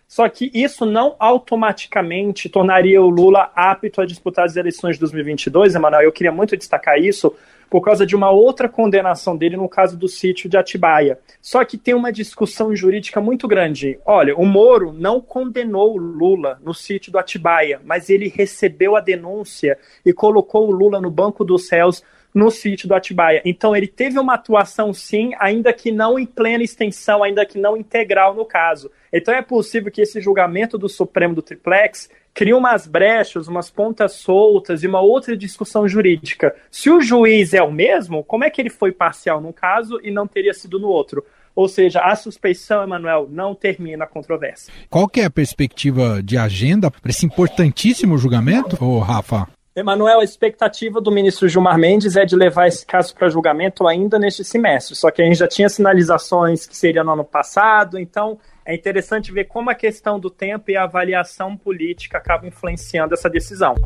Só 0.09 0.27
que 0.27 0.51
isso 0.55 0.87
não 0.87 1.15
automaticamente 1.19 2.49
tornaria 2.49 3.01
o 3.03 3.11
Lula 3.11 3.53
apto 3.55 4.01
a 4.01 4.07
disputar 4.07 4.47
as 4.47 4.57
eleições 4.57 4.97
de 4.97 5.01
2022, 5.01 5.75
Emanuel. 5.75 6.01
Eu 6.01 6.13
queria 6.13 6.33
muito 6.33 6.57
destacar 6.57 6.99
isso 6.99 7.37
por 7.69 7.83
causa 7.83 8.07
de 8.07 8.17
uma 8.17 8.31
outra 8.31 8.71
condenação 8.71 9.37
dele 9.37 9.59
no 9.59 9.69
caso 9.69 9.99
do 9.99 10.09
sítio 10.09 10.49
de 10.49 10.57
Atibaia. 10.57 11.19
Só 11.43 11.63
que 11.63 11.77
tem 11.77 11.93
uma 11.93 12.11
discussão 12.11 12.75
jurídica 12.75 13.21
muito 13.21 13.47
grande. 13.47 13.99
Olha, 14.07 14.35
o 14.35 14.47
Moro 14.47 14.95
não 14.95 15.21
condenou 15.21 15.93
o 15.93 15.99
Lula 15.99 16.59
no 16.65 16.73
sítio 16.73 17.13
do 17.13 17.19
Atibaia, 17.19 17.79
mas 17.85 18.09
ele 18.09 18.29
recebeu 18.29 18.97
a 18.97 19.01
denúncia 19.01 19.79
e 20.07 20.13
colocou 20.15 20.69
o 20.69 20.73
Lula 20.73 21.03
no 21.03 21.11
banco 21.11 21.45
dos 21.45 21.71
réus 21.71 22.03
no 22.39 22.53
sítio 22.53 22.87
do 22.87 22.95
Atibaia. 22.95 23.43
Então 23.45 23.75
ele 23.75 23.89
teve 23.89 24.17
uma 24.17 24.35
atuação 24.35 24.95
sim, 24.95 25.33
ainda 25.41 25.73
que 25.73 25.91
não 25.91 26.17
em 26.17 26.25
plena 26.25 26.63
extensão, 26.63 27.25
ainda 27.25 27.45
que 27.45 27.59
não 27.59 27.77
integral 27.77 28.33
no 28.33 28.45
caso. 28.45 28.93
Então 29.13 29.35
é 29.35 29.43
possível 29.43 29.91
que 29.91 30.03
esse 30.03 30.21
julgamento 30.21 30.79
do 30.79 30.89
Supremo 30.89 31.35
do 31.35 31.43
Triplex 31.43 32.09
crie 32.33 32.55
umas 32.55 32.87
brechas, 32.87 33.49
umas 33.49 33.69
pontas 33.69 34.13
soltas 34.13 34.85
e 34.85 34.87
uma 34.87 35.01
outra 35.01 35.37
discussão 35.37 35.89
jurídica. 35.89 36.55
Se 36.71 36.89
o 36.89 37.01
juiz 37.01 37.55
é 37.55 37.63
o 37.63 37.73
mesmo, 37.73 38.23
como 38.23 38.45
é 38.45 38.51
que 38.51 38.63
ele 38.63 38.71
foi 38.71 38.93
parcial 38.93 39.41
num 39.41 39.53
caso 39.53 39.99
e 40.05 40.11
não 40.13 40.29
teria 40.29 40.55
sido 40.55 40.79
no 40.79 40.87
outro? 40.87 41.25
Ou 41.57 41.69
seja, 41.69 42.03
a 42.03 42.15
suspeição, 42.15 42.85
Emanuel, 42.85 43.27
não 43.29 43.53
termina 43.53 44.05
a 44.05 44.07
controvérsia. 44.07 44.73
Qual 44.89 45.09
que 45.09 45.23
é 45.23 45.25
a 45.25 45.31
perspectiva 45.31 46.23
de 46.23 46.39
agenda 46.39 46.89
para 46.89 47.11
esse 47.11 47.27
importantíssimo 47.27 48.17
julgamento, 48.17 48.77
Rafa? 49.01 49.49
Emanuel, 49.79 50.19
a 50.19 50.25
expectativa 50.25 51.01
do 51.01 51.09
ministro 51.09 51.49
Gilmar 51.49 51.79
Mendes 51.79 52.17
é 52.17 52.25
de 52.25 52.35
levar 52.35 52.67
esse 52.67 52.85
caso 52.85 53.15
para 53.15 53.29
julgamento 53.29 53.87
ainda 53.87 54.19
neste 54.19 54.43
semestre. 54.43 54.97
Só 54.97 55.09
que 55.09 55.23
a 55.23 55.25
gente 55.25 55.39
já 55.39 55.47
tinha 55.47 55.69
sinalizações 55.69 56.67
que 56.67 56.77
seria 56.77 57.05
no 57.05 57.13
ano 57.13 57.25
passado, 57.25 57.97
então 57.97 58.41
é 58.67 58.75
interessante 58.75 59.31
ver 59.31 59.45
como 59.45 59.71
a 59.71 59.77
questão 59.77 60.19
do 60.19 60.31
tempo 60.31 60.69
e 60.73 60.77
a 60.77 60.83
avaliação 60.83 61.57
política 61.57 62.19
acabam 62.19 62.49
influenciando 62.49 63.15
essa 63.15 63.31
decisão. 63.31 63.77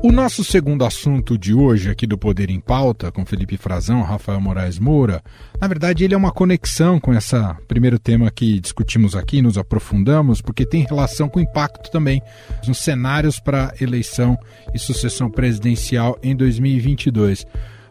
O 0.00 0.12
nosso 0.12 0.44
segundo 0.44 0.84
assunto 0.84 1.36
de 1.36 1.52
hoje 1.52 1.90
aqui 1.90 2.06
do 2.06 2.16
Poder 2.16 2.50
em 2.50 2.60
Pauta, 2.60 3.10
com 3.10 3.26
Felipe 3.26 3.56
Frazão, 3.56 4.02
Rafael 4.02 4.40
Moraes 4.40 4.78
Moura, 4.78 5.20
na 5.60 5.66
verdade 5.66 6.04
ele 6.04 6.14
é 6.14 6.16
uma 6.16 6.30
conexão 6.30 7.00
com 7.00 7.12
esse 7.12 7.34
primeiro 7.66 7.98
tema 7.98 8.30
que 8.30 8.60
discutimos 8.60 9.16
aqui, 9.16 9.42
nos 9.42 9.58
aprofundamos, 9.58 10.40
porque 10.40 10.64
tem 10.64 10.84
relação 10.84 11.28
com 11.28 11.40
o 11.40 11.42
impacto 11.42 11.90
também 11.90 12.22
nos 12.64 12.78
cenários 12.78 13.40
para 13.40 13.74
eleição 13.80 14.38
e 14.72 14.78
sucessão 14.78 15.28
presidencial 15.28 16.16
em 16.22 16.36
2022. 16.36 17.44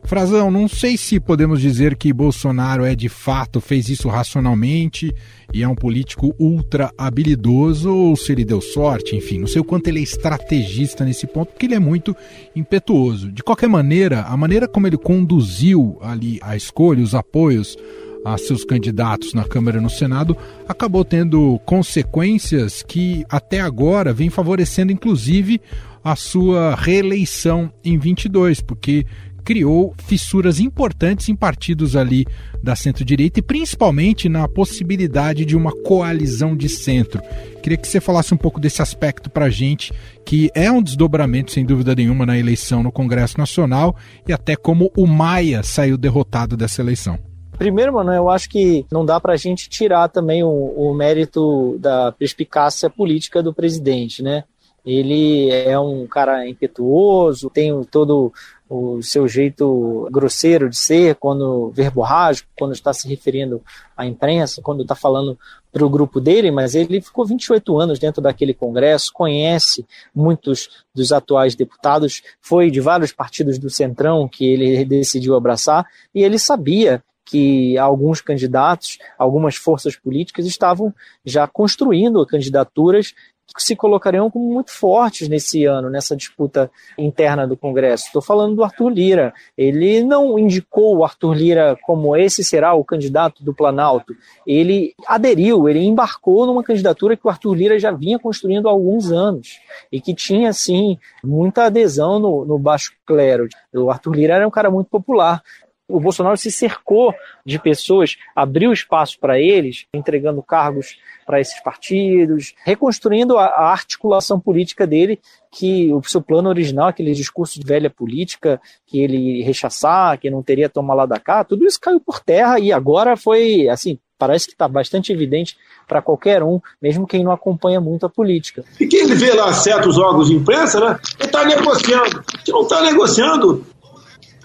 Frazão, 0.08 0.50
não 0.50 0.70
sei 0.70 0.96
se 0.96 1.20
podemos 1.20 1.60
dizer 1.60 1.98
que 1.98 2.14
Bolsonaro 2.14 2.86
é 2.86 2.96
de 2.96 3.10
fato, 3.10 3.60
fez 3.60 3.90
isso 3.90 4.08
racionalmente 4.08 5.14
e 5.54 5.62
é 5.62 5.68
um 5.68 5.76
político 5.76 6.34
ultra 6.40 6.94
habilidoso 6.98 7.94
ou 7.94 8.16
se 8.16 8.32
ele 8.32 8.46
deu 8.46 8.62
sorte, 8.62 9.18
enfim, 9.18 9.38
não 9.38 9.48
sei 9.48 9.60
o 9.60 9.66
quanto 9.66 9.90
ele 9.90 10.00
é 10.00 10.04
estrategista 10.04 11.04
nesse 11.04 11.28
ponto, 11.28 11.52
porque 11.52 11.66
ele 11.66 11.76
é 11.76 11.80
muito 11.80 12.16
impetuoso. 12.56 13.30
De 13.34 13.44
qualquer 13.44 13.68
maneira, 13.68 14.22
a 14.22 14.38
maneira 14.38 14.66
como 14.66 14.88
ele 14.88 14.98
conduziu 14.98 15.98
ali 16.02 16.40
a 16.42 16.56
escolha, 16.56 17.04
os 17.04 17.14
apoios 17.14 17.76
a 18.24 18.38
seus 18.38 18.64
candidatos 18.64 19.34
na 19.34 19.44
Câmara 19.44 19.78
e 19.78 19.82
no 19.82 19.90
Senado 19.90 20.38
acabou 20.70 21.04
tendo 21.04 21.60
consequências 21.66 22.82
que 22.82 23.26
até 23.30 23.60
agora 23.60 24.14
vem 24.14 24.30
favorecendo 24.30 24.92
inclusive 24.92 25.60
a 26.04 26.16
sua 26.16 26.74
reeleição 26.74 27.70
em 27.84 27.98
22, 27.98 28.62
porque 28.62 29.06
criou 29.48 29.94
fissuras 29.98 30.60
importantes 30.60 31.30
em 31.30 31.36
partidos 31.36 31.96
ali 31.96 32.26
da 32.62 32.76
centro-direita 32.76 33.40
e 33.40 33.42
principalmente 33.42 34.28
na 34.28 34.46
possibilidade 34.46 35.46
de 35.46 35.56
uma 35.56 35.72
coalizão 35.72 36.54
de 36.54 36.68
centro. 36.68 37.22
Queria 37.64 37.78
que 37.78 37.88
você 37.88 38.02
falasse 38.02 38.34
um 38.34 38.38
pouco 38.38 38.60
desse 38.60 38.82
aspecto 38.82 39.30
para 39.30 39.46
a 39.46 39.50
gente, 39.50 39.94
que 40.26 40.52
é 40.54 40.70
um 40.70 40.84
desdobramento, 40.84 41.54
sem 41.54 41.66
dúvida 41.66 41.96
nenhuma, 41.96 42.26
na 42.26 42.38
eleição 42.38 42.84
no 42.84 42.92
Congresso 42.92 43.38
Nacional 43.38 43.96
e 44.28 44.34
até 44.34 44.58
como 44.58 44.92
o 44.98 45.08
Maia 45.08 45.64
saiu 45.64 45.98
derrotado 45.98 46.58
dessa 46.58 46.82
eleição. 46.82 47.18
Primeiro, 47.58 47.94
mano, 47.94 48.12
eu 48.12 48.30
acho 48.30 48.50
que 48.50 48.86
não 48.92 49.06
dá 49.06 49.18
para 49.18 49.32
a 49.32 49.38
gente 49.38 49.70
tirar 49.70 50.10
também 50.10 50.44
o, 50.44 50.50
o 50.50 50.94
mérito 50.94 51.78
da 51.80 52.12
perspicácia 52.12 52.90
política 52.90 53.42
do 53.42 53.54
presidente, 53.54 54.22
né? 54.22 54.44
Ele 54.86 55.50
é 55.52 55.78
um 55.78 56.08
cara 56.08 56.48
impetuoso, 56.48 57.50
tem 57.50 57.84
todo 57.92 58.32
o 58.70 59.02
seu 59.02 59.28
jeito 59.28 60.08
grosseiro 60.12 60.70
de 60.70 60.78
ser, 60.78 61.16
quando 61.16 61.70
verborrágico, 61.72 62.50
quando 62.58 62.74
está 62.74 62.94
se 62.94 63.08
referindo 63.08 63.62
à 63.96 64.06
imprensa, 64.06 64.62
quando 64.62 64.82
está 64.82 64.96
falando 64.96 65.38
para 65.72 65.86
o 65.86 65.90
grupo 65.90 66.20
dele, 66.20 66.52
mas 66.52 66.76
ele 66.76 67.00
ficou 67.02 67.26
28 67.26 67.80
anos 67.80 68.00
dentro 68.00 68.22
daquele 68.22 68.54
Congresso, 68.54 69.12
conhece 69.14 69.86
muitos 70.14 70.70
dos 70.94 71.12
atuais 71.12 71.56
deputados, 71.56 72.22
foi 72.42 72.70
de 72.70 72.82
vários 72.82 73.12
partidos 73.12 73.58
do 73.58 73.70
Centrão 73.70 74.28
que 74.28 74.46
ele 74.46 74.84
decidiu 74.84 75.36
abraçar, 75.36 75.86
e 76.14 76.24
ele 76.24 76.40
sabia 76.40 77.04
que 77.28 77.78
alguns 77.78 78.22
candidatos, 78.22 78.98
algumas 79.18 79.56
forças 79.56 79.96
políticas 79.96 80.46
estavam 80.46 80.94
já 81.26 81.46
construindo 81.46 82.26
candidaturas 82.26 83.14
se 83.58 83.76
colocariam 83.76 84.30
como 84.30 84.54
muito 84.54 84.72
fortes 84.72 85.28
nesse 85.28 85.66
ano, 85.66 85.90
nessa 85.90 86.16
disputa 86.16 86.70
interna 86.98 87.48
do 87.48 87.56
Congresso. 87.56 88.06
Estou 88.06 88.22
falando 88.22 88.56
do 88.56 88.64
Arthur 88.64 88.90
Lira. 88.90 89.34
Ele 89.58 90.04
não 90.04 90.38
indicou 90.38 90.98
o 90.98 91.04
Arthur 91.04 91.34
Lira 91.34 91.78
como 91.84 92.16
esse 92.16 92.44
será 92.44 92.74
o 92.74 92.84
candidato 92.84 93.44
do 93.44 93.54
Planalto. 93.54 94.16
Ele 94.46 94.94
aderiu, 95.08 95.68
ele 95.70 95.84
embarcou 95.84 96.46
numa 96.46 96.64
candidatura 96.64 97.16
que 97.16 97.26
o 97.26 97.30
Arthur 97.30 97.54
Lira 97.54 97.80
já 97.80 97.92
vinha 97.92 98.20
construindo 98.20 98.68
há 98.68 98.72
alguns 98.72 99.12
anos 99.12 99.60
e 99.92 100.02
que 100.02 100.14
tinha, 100.14 100.50
assim, 100.50 100.98
muita 101.24 101.66
adesão 101.66 102.20
no, 102.20 102.46
no 102.46 102.60
baixo 102.60 102.92
clero. 103.06 103.48
O 103.74 103.90
Arthur 103.90 104.16
Lira 104.16 104.36
era 104.36 104.48
um 104.48 104.52
cara 104.52 104.70
muito 104.70 104.88
popular 104.88 105.42
o 105.88 106.00
Bolsonaro 106.00 106.36
se 106.36 106.52
cercou 106.52 107.14
de 107.46 107.58
pessoas, 107.58 108.18
abriu 108.36 108.74
espaço 108.74 109.18
para 109.20 109.40
eles, 109.40 109.86
entregando 109.94 110.44
cargos 110.44 110.98
para 111.26 111.40
esses 111.40 111.62
partidos, 111.62 112.54
reconstruindo 112.66 113.38
a, 113.38 113.46
a, 113.46 113.72
articulação 113.72 114.40
política 114.40 114.86
dele, 114.86 115.20
que 115.52 115.92
o 115.94 116.04
seu 116.04 116.22
plano 116.22 116.50
original, 116.50 116.88
aquele 116.88 117.14
discurso 117.14 117.60
de 117.60 117.66
velha 117.66 117.90
política, 117.90 118.60
que 118.86 119.00
ele 119.00 119.42
rechaçar, 119.44 120.20
que 120.20 120.30
não 120.30 120.44
teria 120.44 120.70
tomar 120.70 120.94
lá 120.94 121.06
da 121.06 121.20
cá, 121.20 121.44
tudo 121.44 121.66
isso 121.66 121.80
caiu 121.80 122.00
por 122.00 122.20
terra 122.20 122.60
e 122.60 122.72
agora 122.72 123.16
foi, 123.16 123.70
assim, 123.70 123.98
parece 124.18 124.48
que 124.48 124.54
está 124.54 124.68
bastante 124.68 125.12
evidente 125.14 125.56
para 125.88 126.02
qualquer 126.02 126.44
um, 126.44 126.60
mesmo 126.82 127.08
quem 127.08 127.24
não 127.24 127.32
acompanha 127.32 127.80
muito 127.80 128.06
a 128.06 128.10
política. 128.10 128.64
E 128.80 128.88
quem 128.88 129.06
vê 129.08 129.32
lá 129.34 129.54
certos 129.54 129.98
órgãos 129.98 130.28
de 130.28 130.36
imprensa, 130.36 130.80
né, 130.80 131.00
ele 131.20 131.28
está 131.28 131.46
negociando. 131.46 132.24
Se 132.44 132.52
não 132.52 132.64
está 132.64 132.82
negociando, 132.82 133.66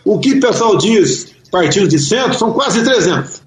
o 0.05 0.19
que 0.19 0.35
o 0.35 0.41
pessoal 0.41 0.77
diz, 0.77 1.35
partidos 1.51 1.89
de 1.89 1.99
centro, 1.99 2.35
são 2.35 2.53
quase 2.53 2.83
300. 2.83 3.43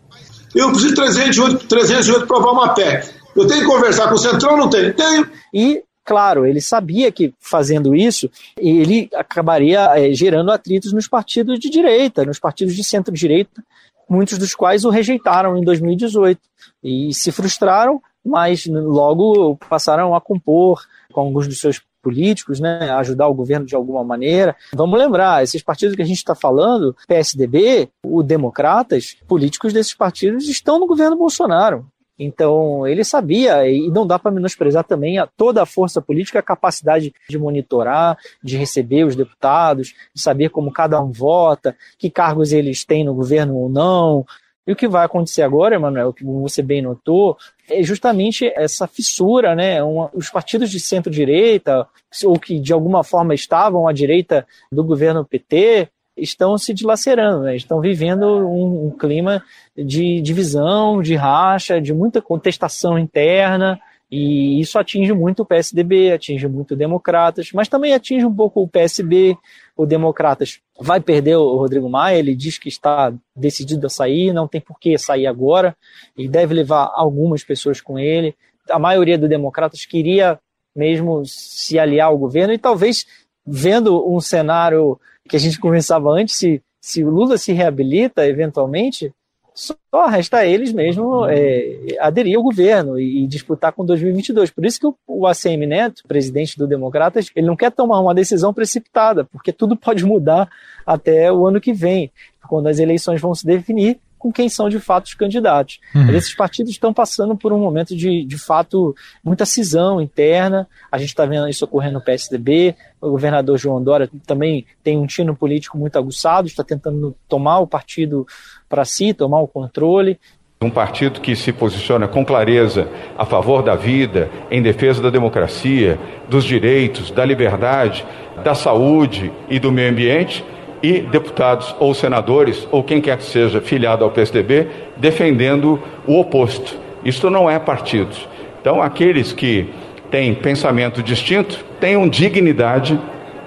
Eu 0.55 0.69
preciso 0.69 0.89
de 0.89 0.95
308, 0.95 1.67
308 1.67 2.27
para 2.27 2.27
provar 2.27 2.51
uma 2.51 2.73
PEC. 2.73 3.13
Eu 3.35 3.45
tenho 3.45 3.61
que 3.61 3.67
conversar 3.67 4.07
com 4.07 4.15
o 4.15 4.17
Centrão 4.17 4.55
não 4.55 4.69
tenho? 4.69 4.93
Tenho. 4.93 5.29
E 5.53 5.83
claro, 6.05 6.45
ele 6.45 6.61
sabia 6.61 7.11
que 7.11 7.33
fazendo 7.39 7.93
isso, 7.93 8.29
ele 8.57 9.09
acabaria 9.13 9.91
é, 9.95 10.13
gerando 10.13 10.51
atritos 10.51 10.93
nos 10.93 11.07
partidos 11.07 11.59
de 11.59 11.69
direita, 11.69 12.23
nos 12.23 12.39
partidos 12.39 12.75
de 12.75 12.83
centro-direita, 12.83 13.61
muitos 14.09 14.37
dos 14.37 14.55
quais 14.55 14.85
o 14.85 14.89
rejeitaram 14.89 15.57
em 15.57 15.63
2018 15.63 16.39
e 16.81 17.13
se 17.13 17.31
frustraram, 17.31 18.01
mas 18.23 18.65
logo 18.67 19.57
passaram 19.69 20.15
a 20.15 20.21
compor 20.21 20.83
com 21.11 21.21
alguns 21.21 21.47
dos 21.47 21.59
seus 21.59 21.81
políticos, 22.05 22.59
né, 22.59 22.91
ajudar 22.91 23.27
o 23.27 23.33
governo 23.33 23.65
de 23.65 23.73
alguma 23.75 24.03
maneira. 24.03 24.55
Vamos 24.75 24.99
lembrar, 24.99 25.43
esses 25.43 25.63
partidos 25.63 25.95
que 25.95 26.03
a 26.03 26.05
gente 26.05 26.19
está 26.19 26.35
falando, 26.35 26.95
PSDB, 27.07 27.89
o 28.05 28.21
Democratas, 28.21 29.17
políticos 29.27 29.73
desses 29.73 29.95
partidos 29.95 30.47
estão 30.47 30.79
no 30.79 30.85
governo 30.85 31.17
Bolsonaro. 31.17 31.87
Então, 32.17 32.87
ele 32.87 33.03
sabia, 33.03 33.67
e 33.67 33.89
não 33.89 34.05
dá 34.05 34.19
para 34.19 34.31
menosprezar 34.31 34.83
também 34.83 35.17
a, 35.17 35.25
toda 35.25 35.63
a 35.63 35.65
força 35.65 35.99
política, 35.99 36.37
a 36.37 36.43
capacidade 36.43 37.11
de 37.27 37.39
monitorar, 37.39 38.19
de 38.43 38.55
receber 38.55 39.03
os 39.03 39.15
deputados, 39.15 39.95
de 40.13 40.21
saber 40.21 40.49
como 40.49 40.71
cada 40.71 41.01
um 41.01 41.11
vota, 41.11 41.75
que 41.97 42.11
cargos 42.11 42.53
eles 42.53 42.85
têm 42.85 43.03
no 43.03 43.15
governo 43.15 43.55
ou 43.55 43.67
não, 43.67 44.23
e 44.67 44.71
o 44.71 44.75
que 44.75 44.87
vai 44.87 45.05
acontecer 45.05 45.43
agora, 45.43 45.75
Emanuel, 45.75 46.13
que 46.13 46.23
você 46.23 46.61
bem 46.61 46.81
notou, 46.81 47.37
é 47.69 47.81
justamente 47.83 48.51
essa 48.55 48.87
fissura, 48.87 49.55
né? 49.55 49.81
Uma, 49.83 50.09
os 50.13 50.29
partidos 50.29 50.69
de 50.69 50.79
centro-direita, 50.79 51.87
ou 52.23 52.39
que 52.39 52.59
de 52.59 52.73
alguma 52.73 53.03
forma 53.03 53.33
estavam 53.33 53.87
à 53.87 53.93
direita 53.93 54.47
do 54.71 54.83
governo 54.83 55.25
PT, 55.25 55.89
estão 56.17 56.57
se 56.57 56.73
dilacerando, 56.73 57.43
né? 57.43 57.55
estão 57.55 57.81
vivendo 57.81 58.25
um, 58.25 58.87
um 58.87 58.91
clima 58.91 59.43
de 59.75 60.21
divisão, 60.21 61.01
de 61.01 61.15
racha, 61.15 61.81
de 61.81 61.93
muita 61.93 62.21
contestação 62.21 62.97
interna. 62.97 63.79
E 64.09 64.61
isso 64.61 64.79
atinge 64.79 65.11
muito 65.13 65.41
o 65.41 65.45
PSDB, 65.45 66.13
atinge 66.13 66.47
muito 66.47 66.75
Democratas, 66.75 67.51
mas 67.51 67.67
também 67.67 67.93
atinge 67.93 68.25
um 68.25 68.33
pouco 68.33 68.61
o 68.61 68.67
PSB. 68.67 69.35
O 69.75 69.85
Democratas 69.85 70.59
vai 70.79 71.01
perder 71.01 71.35
o 71.35 71.57
Rodrigo 71.57 71.89
Maia, 71.89 72.17
ele 72.17 72.35
diz 72.35 72.57
que 72.57 72.69
está 72.69 73.13
decidido 73.35 73.87
a 73.87 73.89
sair, 73.89 74.33
não 74.33 74.47
tem 74.47 74.61
por 74.61 74.79
que 74.79 74.97
sair 74.97 75.27
agora, 75.27 75.75
e 76.17 76.27
deve 76.27 76.53
levar 76.53 76.91
algumas 76.95 77.43
pessoas 77.43 77.81
com 77.81 77.99
ele. 77.99 78.35
A 78.69 78.79
maioria 78.79 79.17
do 79.17 79.27
Democratas 79.27 79.85
queria 79.85 80.39
mesmo 80.75 81.25
se 81.25 81.77
aliar 81.79 82.07
ao 82.07 82.17
governo 82.17 82.53
e 82.53 82.57
talvez 82.57 83.05
vendo 83.45 84.07
um 84.11 84.19
cenário 84.19 84.99
que 85.27 85.35
a 85.35 85.39
gente 85.39 85.59
conversava 85.61 86.09
antes, 86.09 86.35
se, 86.35 86.61
se 86.81 87.03
o 87.03 87.09
Lula 87.09 87.37
se 87.37 87.53
reabilita 87.53 88.27
eventualmente, 88.27 89.13
só 89.55 90.05
resta 90.07 90.45
eles 90.45 90.73
mesmo 90.73 91.25
é, 91.27 91.95
aderir 91.99 92.35
ao 92.35 92.43
governo 92.43 92.99
e, 92.99 93.23
e, 93.23 93.27
disputar 93.27 93.71
com 93.71 93.85
2022. 93.85 94.51
Por 94.51 94.65
isso 94.65 94.79
que 94.79 94.85
o, 94.85 94.95
o 95.07 95.25
ACM 95.25 95.65
Neto, 95.65 96.03
presidente 96.05 96.57
do 96.57 96.67
Democratas, 96.67 97.31
ele 97.33 97.47
não 97.47 97.55
quer 97.55 97.71
tomar 97.71 98.01
uma 98.01 98.13
decisão 98.13 98.53
precipitada, 98.53 99.23
porque 99.23 99.53
tudo 99.53 99.77
pode 99.77 100.03
mudar 100.03 100.49
até 100.85 101.31
o 101.31 101.47
ano 101.47 101.61
que 101.61 101.71
vem, 101.71 102.11
quando 102.47 102.67
as 102.67 102.79
eleições 102.79 103.21
vão 103.21 103.33
se 103.33 103.45
definir 103.45 103.99
com 104.25 104.31
quem 104.31 104.49
são 104.49 104.67
de 104.67 104.79
fato 104.79 105.05
os 105.05 105.13
candidatos. 105.13 105.79
Uhum. 105.93 106.09
Esses 106.09 106.33
partidos 106.33 106.71
estão 106.71 106.91
passando 106.91 107.37
por 107.37 107.53
um 107.53 107.59
momento 107.59 107.95
de, 107.95 108.25
de 108.25 108.37
fato, 108.39 108.95
muita 109.23 109.45
cisão 109.45 110.01
interna. 110.01 110.67
A 110.91 110.97
gente 110.97 111.09
está 111.09 111.27
vendo 111.27 111.47
isso 111.47 111.63
ocorrendo 111.63 111.99
no 111.99 112.01
PSDB. 112.01 112.75
O 112.99 113.11
governador 113.11 113.55
João 113.59 113.83
Dória 113.83 114.09
também 114.25 114.65
tem 114.83 114.97
um 114.97 115.05
tino 115.05 115.35
político 115.35 115.77
muito 115.77 115.95
aguçado, 115.99 116.47
está 116.47 116.63
tentando 116.63 117.15
tomar 117.29 117.59
o 117.59 117.67
partido 117.67 118.25
para 118.67 118.83
si, 118.83 119.13
tomar 119.13 119.41
o 119.41 119.47
controle. 119.47 120.19
Um 120.59 120.71
partido 120.71 121.21
que 121.21 121.35
se 121.35 121.53
posiciona 121.53 122.07
com 122.07 122.25
clareza 122.25 122.89
a 123.15 123.25
favor 123.25 123.61
da 123.61 123.75
vida, 123.75 124.27
em 124.49 124.59
defesa 124.59 125.03
da 125.03 125.11
democracia, 125.11 125.99
dos 126.27 126.43
direitos, 126.43 127.11
da 127.11 127.23
liberdade, 127.23 128.03
da 128.43 128.55
saúde 128.55 129.31
e 129.47 129.59
do 129.59 129.71
meio 129.71 129.91
ambiente, 129.91 130.43
e 130.85 131.01
deputados 131.01 131.75
ou 131.79 131.95
senadores, 131.95 132.67
ou 132.71 132.83
quem 132.83 133.01
quer 133.01 133.17
que 133.17 133.23
seja 133.23 133.59
filiado 133.59 134.03
ao 134.03 134.11
PSDB, 134.11 134.67
defendendo 134.95 135.81
o 136.05 136.19
oposto. 136.19 136.77
Isto 137.03 137.27
não 137.27 137.49
é 137.49 137.57
partido. 137.57 138.15
Então, 138.61 138.83
aqueles 138.83 139.33
que 139.33 139.67
têm 140.11 140.35
pensamento 140.35 141.01
distinto 141.01 141.65
tenham 141.79 142.07
dignidade 142.07 142.99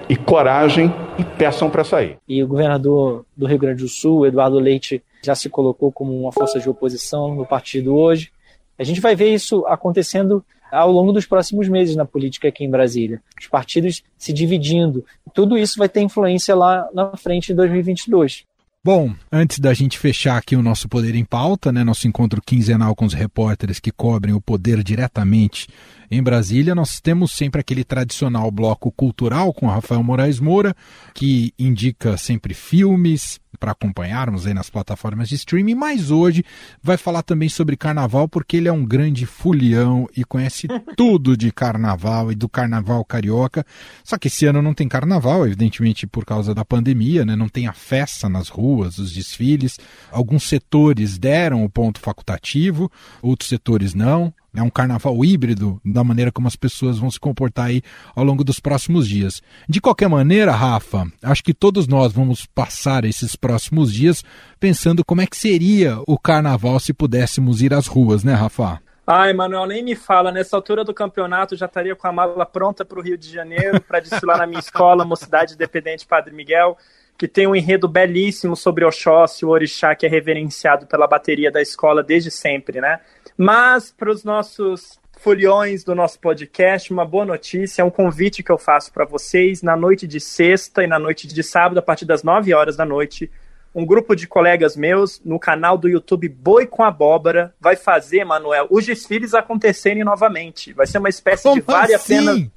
e 0.09 0.17
coragem 0.17 0.93
e 1.17 1.23
peçam 1.23 1.69
para 1.69 1.85
sair. 1.85 2.17
E 2.27 2.43
o 2.43 2.47
governador 2.47 3.23
do 3.37 3.47
Rio 3.47 3.57
Grande 3.57 3.83
do 3.83 3.89
Sul, 3.89 4.25
Eduardo 4.25 4.59
Leite, 4.59 5.01
já 5.23 5.33
se 5.33 5.49
colocou 5.49 5.93
como 5.93 6.19
uma 6.19 6.33
força 6.33 6.59
de 6.59 6.69
oposição 6.69 7.33
no 7.35 7.45
partido 7.45 7.95
hoje. 7.95 8.31
A 8.77 8.83
gente 8.83 8.99
vai 8.99 9.15
ver 9.15 9.33
isso 9.33 9.65
acontecendo 9.65 10.43
ao 10.71 10.91
longo 10.91 11.11
dos 11.11 11.25
próximos 11.25 11.67
meses 11.67 11.95
na 11.95 12.05
política 12.05 12.47
aqui 12.47 12.63
em 12.63 12.69
Brasília. 12.69 13.21
Os 13.39 13.47
partidos 13.47 14.03
se 14.17 14.33
dividindo. 14.33 15.05
Tudo 15.33 15.57
isso 15.57 15.77
vai 15.77 15.89
ter 15.89 16.01
influência 16.01 16.55
lá 16.55 16.87
na 16.93 17.15
frente 17.17 17.51
em 17.51 17.55
2022. 17.55 18.45
Bom, 18.81 19.13
antes 19.29 19.59
da 19.59 19.73
gente 19.73 19.99
fechar 19.99 20.37
aqui 20.37 20.55
o 20.55 20.61
nosso 20.61 20.87
Poder 20.87 21.13
em 21.13 21.25
Pauta, 21.25 21.69
né, 21.69 21.83
nosso 21.83 22.07
encontro 22.07 22.41
quinzenal 22.41 22.95
com 22.95 23.03
os 23.03 23.13
repórteres 23.13 23.77
que 23.77 23.91
cobrem 23.91 24.33
o 24.33 24.39
poder 24.39 24.81
diretamente 24.81 25.67
em 26.09 26.23
Brasília, 26.23 26.73
nós 26.73 27.01
temos 27.01 27.33
sempre 27.33 27.59
aquele 27.59 27.83
tradicional 27.83 28.49
bloco 28.49 28.89
cultural 28.89 29.53
com 29.53 29.67
Rafael 29.67 30.01
Moraes 30.01 30.39
Moura, 30.39 30.73
que 31.13 31.53
indica 31.59 32.15
sempre 32.15 32.53
filmes, 32.53 33.41
para 33.59 33.71
acompanharmos 33.71 34.47
aí 34.47 34.53
nas 34.53 34.69
plataformas 34.69 35.27
de 35.27 35.35
streaming, 35.35 35.75
mas 35.75 36.09
hoje 36.11 36.43
vai 36.81 36.97
falar 36.97 37.23
também 37.23 37.49
sobre 37.49 37.75
carnaval, 37.75 38.27
porque 38.27 38.57
ele 38.57 38.67
é 38.67 38.71
um 38.71 38.85
grande 38.85 39.25
fulião 39.25 40.07
e 40.15 40.23
conhece 40.23 40.67
tudo 40.95 41.35
de 41.35 41.51
carnaval 41.51 42.31
e 42.31 42.35
do 42.35 42.47
carnaval 42.47 43.03
carioca. 43.03 43.65
Só 44.03 44.17
que 44.17 44.27
esse 44.27 44.45
ano 44.45 44.61
não 44.61 44.73
tem 44.73 44.87
carnaval, 44.87 45.45
evidentemente 45.45 46.07
por 46.07 46.25
causa 46.25 46.55
da 46.55 46.63
pandemia, 46.63 47.25
né? 47.25 47.35
Não 47.35 47.49
tem 47.49 47.67
a 47.67 47.73
festa 47.73 48.29
nas 48.29 48.49
ruas, 48.49 48.97
os 48.97 49.11
desfiles. 49.11 49.77
Alguns 50.11 50.47
setores 50.47 51.17
deram 51.17 51.63
o 51.63 51.69
ponto 51.69 51.99
facultativo, 51.99 52.91
outros 53.21 53.49
setores 53.49 53.93
não. 53.93 54.33
É 54.55 54.63
um 54.63 54.69
carnaval 54.69 55.23
híbrido 55.23 55.79
da 55.85 56.03
maneira 56.03 56.31
como 56.31 56.47
as 56.47 56.55
pessoas 56.55 56.97
vão 56.97 57.09
se 57.11 57.19
comportar 57.19 57.67
aí 57.67 57.81
ao 58.15 58.23
longo 58.23 58.43
dos 58.43 58.59
próximos 58.59 59.07
dias. 59.07 59.41
De 59.67 59.79
qualquer 59.79 60.09
maneira, 60.09 60.51
Rafa, 60.51 61.07
acho 61.21 61.43
que 61.43 61.53
todos 61.53 61.87
nós 61.87 62.11
vamos 62.11 62.45
passar 62.45 63.05
esses 63.05 63.35
próximos 63.35 63.93
dias 63.93 64.23
pensando 64.59 65.05
como 65.05 65.21
é 65.21 65.27
que 65.27 65.37
seria 65.37 65.99
o 66.07 66.17
carnaval 66.17 66.79
se 66.79 66.93
pudéssemos 66.93 67.61
ir 67.61 67.73
às 67.73 67.87
ruas, 67.87 68.23
né, 68.23 68.33
Rafa? 68.33 68.81
Ai, 69.11 69.33
Manuel, 69.33 69.65
nem 69.65 69.83
me 69.83 69.95
fala. 69.95 70.31
Nessa 70.31 70.55
altura 70.55 70.83
do 70.83 70.93
campeonato 70.93 71.55
já 71.55 71.65
estaria 71.65 71.95
com 71.95 72.07
a 72.07 72.11
mala 72.11 72.45
pronta 72.45 72.85
para 72.85 72.99
o 72.99 73.01
Rio 73.01 73.17
de 73.17 73.27
Janeiro 73.27 73.81
para 73.81 73.99
desfilar 73.99 74.37
na 74.37 74.45
minha 74.45 74.59
escola, 74.59 75.03
Mocidade 75.03 75.55
Independente 75.55 76.05
Padre 76.05 76.31
Miguel, 76.31 76.77
que 77.17 77.27
tem 77.27 77.47
um 77.47 77.55
enredo 77.55 77.87
belíssimo 77.87 78.55
sobre 78.55 78.85
Oxóssi, 78.85 79.43
o 79.43 79.49
orixá 79.49 79.95
que 79.95 80.05
é 80.05 80.09
reverenciado 80.09 80.85
pela 80.85 81.07
bateria 81.07 81.51
da 81.51 81.59
escola 81.59 82.03
desde 82.03 82.29
sempre, 82.29 82.79
né? 82.79 82.99
Mas 83.41 83.89
para 83.89 84.11
os 84.11 84.25
nossos 84.25 84.99
foliões 85.17 85.81
do 85.85 85.95
nosso 85.95 86.19
podcast, 86.19 86.91
uma 86.91 87.05
boa 87.05 87.23
notícia, 87.23 87.81
é 87.81 87.85
um 87.85 87.89
convite 87.89 88.43
que 88.43 88.51
eu 88.51 88.57
faço 88.57 88.91
para 88.91 89.05
vocês 89.05 89.61
na 89.61 89.77
noite 89.77 90.05
de 90.05 90.19
sexta 90.19 90.83
e 90.83 90.87
na 90.87 90.99
noite 90.99 91.25
de 91.25 91.41
sábado, 91.41 91.77
a 91.77 91.81
partir 91.81 92.03
das 92.03 92.21
9 92.21 92.53
horas 92.53 92.75
da 92.75 92.83
noite, 92.83 93.31
um 93.73 93.85
grupo 93.85 94.13
de 94.13 94.27
colegas 94.27 94.75
meus 94.75 95.21
no 95.23 95.39
canal 95.39 95.77
do 95.77 95.87
YouTube 95.87 96.27
Boi 96.27 96.67
com 96.67 96.83
Abóbora 96.83 97.55
vai 97.61 97.77
fazer, 97.77 98.25
Manuel, 98.25 98.67
os 98.69 98.85
desfiles 98.85 99.33
acontecerem 99.33 100.03
novamente. 100.03 100.73
Vai 100.73 100.85
ser 100.85 100.97
uma 100.97 101.07
espécie 101.07 101.43
Como 101.43 101.55
de 101.55 101.61
vale 101.61 101.93
assim? 101.93 102.17
a 102.17 102.33
pena. 102.33 102.51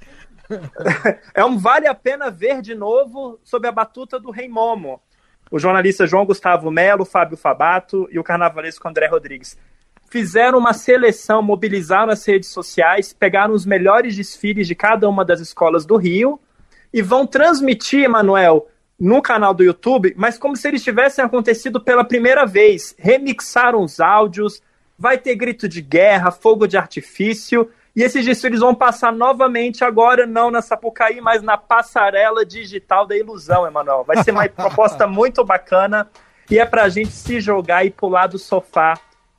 é 1.33 1.45
um 1.45 1.57
vale 1.57 1.87
a 1.87 1.95
pena 1.95 2.29
ver 2.29 2.61
de 2.61 2.75
novo 2.75 3.39
sob 3.41 3.65
a 3.65 3.71
batuta 3.71 4.19
do 4.19 4.31
Rei 4.31 4.49
Momo. 4.49 5.01
O 5.49 5.57
jornalista 5.57 6.05
João 6.05 6.25
Gustavo 6.25 6.69
Melo, 6.69 7.05
Fábio 7.05 7.37
Fabato 7.37 8.05
e 8.11 8.19
o 8.19 8.23
carnavalesco 8.23 8.85
André 8.85 9.07
Rodrigues 9.07 9.57
fizeram 10.13 10.59
uma 10.59 10.73
seleção, 10.73 11.41
mobilizaram 11.41 12.13
as 12.13 12.23
redes 12.23 12.49
sociais, 12.49 13.11
pegaram 13.11 13.51
os 13.51 13.65
melhores 13.65 14.15
desfiles 14.15 14.67
de 14.67 14.75
cada 14.75 15.09
uma 15.09 15.25
das 15.25 15.39
escolas 15.39 15.87
do 15.87 15.97
Rio 15.97 16.39
e 16.93 17.01
vão 17.01 17.25
transmitir, 17.25 18.07
Manuel, 18.07 18.67
no 18.99 19.23
canal 19.23 19.55
do 19.55 19.63
YouTube, 19.63 20.13
mas 20.15 20.37
como 20.37 20.55
se 20.55 20.67
eles 20.67 20.83
tivessem 20.83 21.25
acontecido 21.25 21.81
pela 21.81 22.03
primeira 22.03 22.45
vez. 22.45 22.93
Remixaram 22.99 23.81
os 23.81 23.99
áudios, 23.99 24.61
vai 24.99 25.17
ter 25.17 25.33
grito 25.33 25.67
de 25.67 25.81
guerra, 25.81 26.29
fogo 26.29 26.67
de 26.67 26.77
artifício, 26.77 27.67
e 27.95 28.03
esses 28.03 28.23
desfiles 28.23 28.59
vão 28.59 28.75
passar 28.75 29.11
novamente 29.11 29.83
agora, 29.83 30.27
não 30.27 30.51
na 30.51 30.61
Sapucaí, 30.61 31.21
mas 31.21 31.41
na 31.41 31.57
passarela 31.57 32.45
digital 32.45 33.07
da 33.07 33.17
ilusão, 33.17 33.65
Emanuel. 33.65 34.03
Vai 34.03 34.23
ser 34.23 34.29
uma 34.29 34.45
proposta 34.47 35.07
muito 35.07 35.43
bacana 35.43 36.07
e 36.51 36.59
é 36.59 36.65
pra 36.67 36.87
gente 36.87 37.13
se 37.13 37.41
jogar 37.41 37.83
e 37.83 37.89
pular 37.89 38.27
do 38.27 38.37
sofá, 38.37 38.93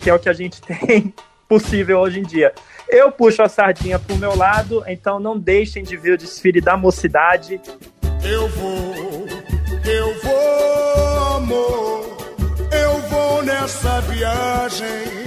que 0.05 0.11
é 0.11 0.15
o 0.15 0.19
que 0.19 0.29
a 0.29 0.35
gente 0.35 0.61
tem 0.69 1.15
possível 1.49 1.99
hoje 2.01 2.21
em 2.21 2.23
dia. 2.23 2.53
Eu 2.87 3.11
puxo 3.11 3.43
a 3.43 3.49
sardinha 3.49 3.99
pro 3.99 4.17
meu 4.17 4.37
lado, 4.37 4.85
então 4.87 5.19
não 5.19 5.39
deixem 5.39 5.83
de 5.83 5.97
ver 5.97 6.13
o 6.13 6.19
desfile 6.19 6.61
da 6.61 6.77
mocidade. 6.77 7.59
Eu 8.23 8.47
vou, 8.51 9.27
eu 9.87 10.21
vou, 10.21 11.37
amor, 11.37 12.19
eu 12.71 12.99
vou 13.09 13.43
nessa 13.43 14.03
viagem 14.03 15.25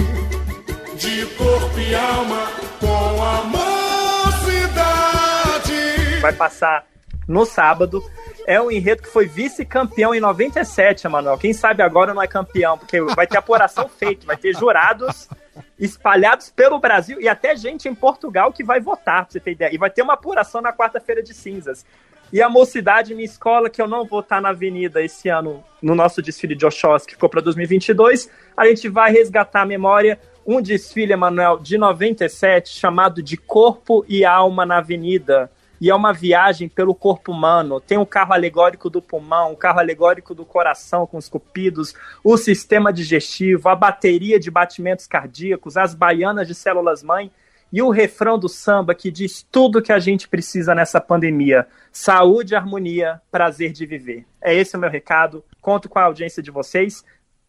de 0.95 1.25
corpo 1.35 1.79
e 1.79 1.95
alma 1.95 2.51
com 2.79 3.23
a 3.23 3.43
mocidade. 4.25 4.91
Vai 6.21 6.33
passar 6.33 6.85
no 7.27 7.45
sábado. 7.45 8.03
É 8.47 8.61
um 8.61 8.71
enredo 8.71 9.03
que 9.03 9.09
foi 9.09 9.25
vice-campeão 9.25 10.15
em 10.15 10.21
97, 10.21 11.05
Emanuel. 11.05 11.37
Quem 11.37 11.51
sabe 11.51 11.83
agora 11.83 12.13
não 12.13 12.21
é 12.21 12.27
campeão, 12.27 12.77
porque 12.77 13.01
vai 13.01 13.27
ter 13.27 13.37
apuração 13.37 13.89
feita, 13.89 14.25
vai 14.25 14.37
ter 14.37 14.55
jurados 14.55 15.27
espalhados 15.77 16.49
pelo 16.49 16.79
Brasil 16.79 17.19
e 17.19 17.27
até 17.27 17.57
gente 17.57 17.89
em 17.89 17.93
Portugal 17.93 18.53
que 18.53 18.63
vai 18.63 18.79
votar, 18.79 19.25
pra 19.25 19.33
você 19.33 19.41
ter 19.41 19.51
ideia. 19.51 19.75
E 19.75 19.77
vai 19.77 19.89
ter 19.89 20.01
uma 20.01 20.13
apuração 20.13 20.61
na 20.61 20.71
quarta-feira 20.71 21.21
de 21.21 21.33
cinzas. 21.33 21.85
E 22.31 22.41
a 22.41 22.47
Mocidade, 22.47 23.13
minha 23.13 23.25
escola, 23.25 23.69
que 23.69 23.81
eu 23.81 23.87
não 23.87 24.05
vou 24.05 24.21
estar 24.21 24.41
na 24.41 24.49
avenida 24.49 25.03
esse 25.03 25.27
ano, 25.27 25.61
no 25.81 25.93
nosso 25.93 26.21
desfile 26.21 26.55
de 26.55 26.65
Oxóssi, 26.65 27.05
que 27.05 27.15
ficou 27.15 27.27
para 27.27 27.41
2022, 27.41 28.29
a 28.55 28.65
gente 28.65 28.87
vai 28.87 29.11
resgatar 29.11 29.63
a 29.63 29.65
memória. 29.65 30.17
Um 30.45 30.61
desfile, 30.61 31.11
Emanuel, 31.11 31.59
de 31.59 31.77
97, 31.77 32.69
chamado 32.69 33.21
de 33.21 33.35
Corpo 33.35 34.05
e 34.07 34.23
Alma 34.23 34.65
na 34.65 34.77
Avenida. 34.77 35.51
E 35.79 35.89
é 35.89 35.95
uma 35.95 36.13
viagem 36.13 36.67
pelo 36.67 36.95
corpo 36.95 37.31
humano. 37.31 37.79
Tem 37.79 37.97
o 37.97 38.05
carro 38.05 38.33
alegórico 38.33 38.89
do 38.89 39.01
pulmão, 39.01 39.53
o 39.53 39.57
carro 39.57 39.79
alegórico 39.79 40.33
do 40.33 40.45
coração 40.45 41.05
com 41.05 41.17
os 41.17 41.29
cupidos, 41.29 41.93
o 42.23 42.37
sistema 42.37 42.91
digestivo, 42.91 43.69
a 43.69 43.75
bateria 43.75 44.39
de 44.39 44.49
batimentos 44.49 45.07
cardíacos, 45.07 45.77
as 45.77 45.93
baianas 45.93 46.47
de 46.47 46.55
células-mãe 46.55 47.31
e 47.71 47.81
o 47.81 47.89
refrão 47.89 48.39
do 48.39 48.47
samba 48.47 48.95
que 48.95 49.11
diz 49.11 49.45
tudo 49.51 49.81
que 49.81 49.91
a 49.91 49.99
gente 49.99 50.27
precisa 50.27 50.73
nessa 50.73 51.01
pandemia: 51.01 51.67
saúde, 51.91 52.55
harmonia, 52.55 53.21
prazer 53.31 53.71
de 53.71 53.85
viver. 53.85 54.25
É 54.41 54.53
esse 54.53 54.75
o 54.75 54.79
meu 54.79 54.89
recado. 54.89 55.43
Conto 55.61 55.89
com 55.89 55.99
a 55.99 56.03
audiência 56.03 56.41
de 56.41 56.51
vocês. 56.51 57.03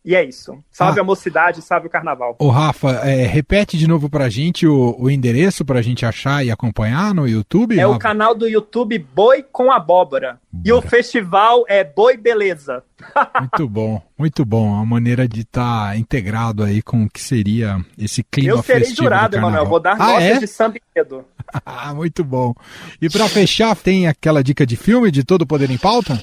E 0.09 0.15
é 0.15 0.25
isso. 0.25 0.57
Salve 0.73 0.99
Ah. 0.99 1.03
a 1.03 1.05
mocidade, 1.05 1.61
salve 1.61 1.87
o 1.87 1.91
carnaval. 1.91 2.35
Ô 2.39 2.49
Rafa, 2.49 2.93
é, 3.07 3.27
repete 3.27 3.77
de 3.77 3.87
novo 3.87 4.09
pra 4.09 4.31
gente 4.31 4.67
o, 4.67 4.97
o 4.99 5.11
endereço 5.11 5.67
pra 5.67 5.83
gente 5.83 6.07
achar 6.07 6.43
e 6.43 6.51
acompanhar 6.51 7.13
no 7.13 7.29
YouTube? 7.29 7.79
É 7.79 7.87
o 7.87 7.99
canal 7.99 8.35
do 8.35 8.49
YouTube 8.49 8.99
Boi 8.99 9.45
com 9.53 9.71
Abóbora. 9.71 10.41
E 10.65 10.73
o 10.73 10.81
festival 10.81 11.67
é 11.69 11.85
Boi 11.85 12.17
Beleza. 12.17 12.83
Muito 13.39 13.69
bom, 13.69 14.03
muito 14.17 14.45
bom. 14.47 14.75
A 14.75 14.85
maneira 14.85 15.29
de 15.29 15.43
estar 15.43 15.97
integrado 15.97 16.65
aí 16.65 16.81
com 16.83 17.05
o 17.05 17.09
que 17.09 17.21
seria 17.21 17.79
esse 17.99 18.25
clima 18.25 18.55
Eu 18.55 18.63
serei 18.63 18.93
jurado. 18.93 19.37
Emanuel. 19.37 19.67
Vou 19.67 19.79
dar 19.79 19.93
ah, 19.93 19.99
notas 19.99 20.23
é? 20.25 20.39
de 20.39 20.47
samba 20.47 20.79
enredo. 20.97 21.23
Ah, 21.65 21.95
muito 21.95 22.23
bom. 22.25 22.55
E 23.01 23.09
pra 23.09 23.27
fechar, 23.27 23.75
tem 23.75 24.07
aquela 24.07 24.43
dica 24.43 24.67
de 24.67 24.77
filme 24.77 25.11
de 25.11 25.25
Todo 25.25 25.47
Poder 25.47 25.71
em 25.71 25.79
Pauta? 25.79 26.21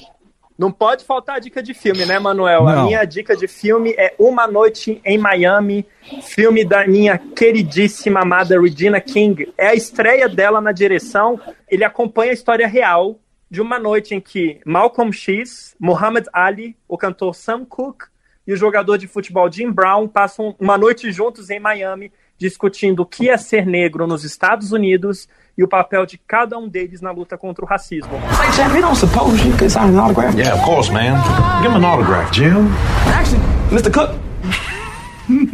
Não 0.58 0.72
pode 0.72 1.04
faltar 1.04 1.36
a 1.36 1.38
dica 1.38 1.62
de 1.62 1.74
filme, 1.74 2.06
né, 2.06 2.18
Manuel? 2.18 2.66
A 2.66 2.76
Não. 2.76 2.86
minha 2.86 3.04
dica 3.04 3.36
de 3.36 3.46
filme 3.46 3.94
é 3.98 4.14
Uma 4.18 4.46
Noite 4.46 5.00
em 5.04 5.18
Miami, 5.18 5.86
filme 6.22 6.64
da 6.64 6.86
minha 6.86 7.18
queridíssima 7.18 8.20
amada 8.20 8.58
Regina 8.58 9.00
King. 9.00 9.52
É 9.58 9.68
a 9.68 9.74
estreia 9.74 10.28
dela 10.28 10.60
na 10.60 10.72
direção. 10.72 11.38
Ele 11.68 11.84
acompanha 11.84 12.30
a 12.30 12.34
história 12.34 12.66
real 12.66 13.18
de 13.50 13.60
uma 13.60 13.78
noite 13.78 14.14
em 14.14 14.20
que 14.20 14.58
Malcolm 14.64 15.12
X, 15.12 15.76
Muhammad 15.78 16.26
Ali, 16.32 16.74
o 16.88 16.96
cantor 16.96 17.34
Sam 17.34 17.64
Cooke 17.64 18.06
e 18.46 18.52
o 18.52 18.56
jogador 18.56 18.96
de 18.96 19.06
futebol 19.06 19.50
Jim 19.52 19.70
Brown 19.70 20.08
passam 20.08 20.54
uma 20.58 20.78
noite 20.78 21.12
juntos 21.12 21.50
em 21.50 21.60
Miami 21.60 22.10
discutindo 22.38 23.00
o 23.00 23.06
que 23.06 23.28
é 23.28 23.36
ser 23.36 23.66
negro 23.66 24.06
nos 24.06 24.24
Estados 24.24 24.72
Unidos 24.72 25.28
e 25.56 25.64
o 25.64 25.68
papel 25.68 26.04
de 26.04 26.18
cada 26.18 26.58
um 26.58 26.68
deles 26.68 27.00
na 27.00 27.10
luta 27.10 27.38
contra 27.38 27.64
o 27.64 27.68
racismo. 27.68 28.12
Say, 28.36 28.52
champ, 28.52 28.74
he 28.74 28.80
don't 28.80 28.96
suppose 28.96 29.42
you 29.44 29.56
could 29.56 29.70
sign 29.70 29.94
an 29.94 29.98
autograph? 29.98 30.36
Yeah, 30.36 30.54
of 30.54 30.64
course, 30.64 30.92
man. 30.92 31.16
Give 31.62 31.70
him 31.70 31.76
an 31.76 31.84
autograph, 31.84 32.30
Jim. 32.32 32.68
Actually, 33.06 33.40
Mr. 33.70 33.90
Cook. 33.92 34.10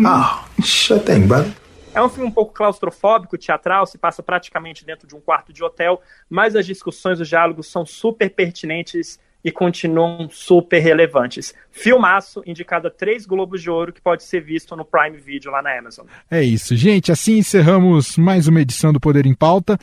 oh, 0.05 0.63
sure 0.63 1.01
thing, 1.01 1.27
brother. 1.27 1.53
É 1.95 2.03
um 2.03 2.09
filme 2.09 2.31
um 2.31 2.33
pouco 2.33 2.55
claustrofóbico, 2.55 3.37
teatral, 3.37 3.85
se 3.87 3.99
passa 3.99 4.23
praticamente 4.23 4.85
dentro 4.85 5.07
de 5.07 5.15
um 5.15 5.21
quarto 5.21 5.53
de 5.53 5.63
hotel, 5.63 6.01
mas 6.29 6.57
as 6.57 6.65
discussões, 6.65 7.21
os 7.21 7.29
diálogos 7.29 7.71
são 7.71 7.85
super 7.85 8.31
pertinentes 8.31 9.21
e 9.45 9.51
continuam 9.51 10.29
super 10.31 10.79
relevantes. 10.79 11.55
Filmaço, 11.71 12.43
indicado 12.47 12.89
a 12.89 12.91
três 12.91 13.27
Globos 13.27 13.61
de 13.63 13.71
Ouro, 13.71 13.93
que 13.93 14.01
pode 14.01 14.23
ser 14.23 14.41
visto 14.41 14.77
no 14.77 14.85
Prime 14.85 15.17
Video 15.17 15.51
lá 15.51 15.63
na 15.63 15.77
Amazon. 15.77 16.07
É 16.31 16.43
isso, 16.43 16.77
gente. 16.77 17.11
Assim 17.11 17.39
encerramos 17.39 18.17
mais 18.17 18.47
uma 18.47 18.61
edição 18.61 18.93
do 18.93 19.01
Poder 19.01 19.27
em 19.27 19.35
Pauta. 19.35 19.79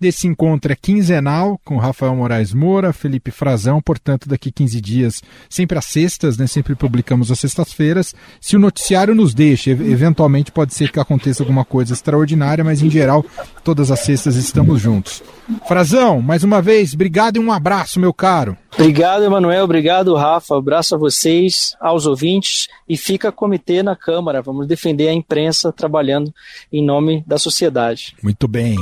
Desse 0.00 0.26
encontro 0.26 0.72
é 0.72 0.76
quinzenal 0.76 1.58
com 1.64 1.76
Rafael 1.78 2.14
Moraes 2.14 2.52
Moura, 2.52 2.92
Felipe 2.92 3.30
Frazão, 3.30 3.80
portanto, 3.80 4.28
daqui 4.28 4.50
15 4.52 4.80
dias, 4.80 5.22
sempre 5.48 5.78
às 5.78 5.84
sextas, 5.86 6.36
né? 6.36 6.46
Sempre 6.46 6.74
publicamos 6.74 7.30
às 7.30 7.40
sextas-feiras. 7.40 8.14
Se 8.40 8.56
o 8.56 8.58
noticiário 8.58 9.14
nos 9.14 9.32
deixa, 9.34 9.70
ev- 9.70 9.80
eventualmente 9.90 10.50
pode 10.52 10.74
ser 10.74 10.90
que 10.90 11.00
aconteça 11.00 11.42
alguma 11.42 11.64
coisa 11.64 11.92
extraordinária, 11.92 12.62
mas 12.64 12.82
em 12.82 12.90
geral, 12.90 13.24
todas 13.62 13.90
as 13.90 14.00
sextas 14.00 14.36
estamos 14.36 14.80
juntos. 14.80 15.22
Frazão, 15.68 16.20
mais 16.20 16.42
uma 16.42 16.60
vez, 16.60 16.94
obrigado 16.94 17.36
e 17.36 17.40
um 17.40 17.52
abraço, 17.52 18.00
meu 18.00 18.12
caro. 18.12 18.56
Obrigado, 18.76 19.22
Emanuel. 19.24 19.64
Obrigado, 19.64 20.14
Rafa. 20.16 20.56
Abraço 20.58 20.96
a 20.96 20.98
vocês, 20.98 21.76
aos 21.80 22.06
ouvintes. 22.06 22.66
E 22.88 22.96
fica 22.96 23.30
comitê 23.30 23.82
na 23.84 23.94
Câmara. 23.94 24.42
Vamos 24.42 24.66
defender 24.66 25.06
a 25.08 25.12
imprensa 25.12 25.72
trabalhando 25.72 26.34
em 26.72 26.84
nome 26.84 27.22
da 27.24 27.38
sociedade. 27.38 28.16
Muito 28.20 28.48
bem. 28.48 28.74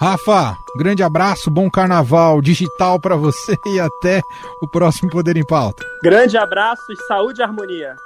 Rafa, 0.00 0.55
grande 0.76 1.02
abraço, 1.02 1.50
bom 1.50 1.70
carnaval 1.70 2.40
digital 2.40 2.98
para 3.00 3.16
você 3.16 3.58
e 3.66 3.80
até 3.80 4.22
o 4.60 4.68
próximo 4.68 5.10
Poder 5.10 5.36
em 5.36 5.44
Pauta. 5.44 5.84
Grande 6.02 6.36
abraço 6.36 6.92
e 6.92 6.96
saúde 7.06 7.40
e 7.40 7.44
harmonia. 7.44 7.96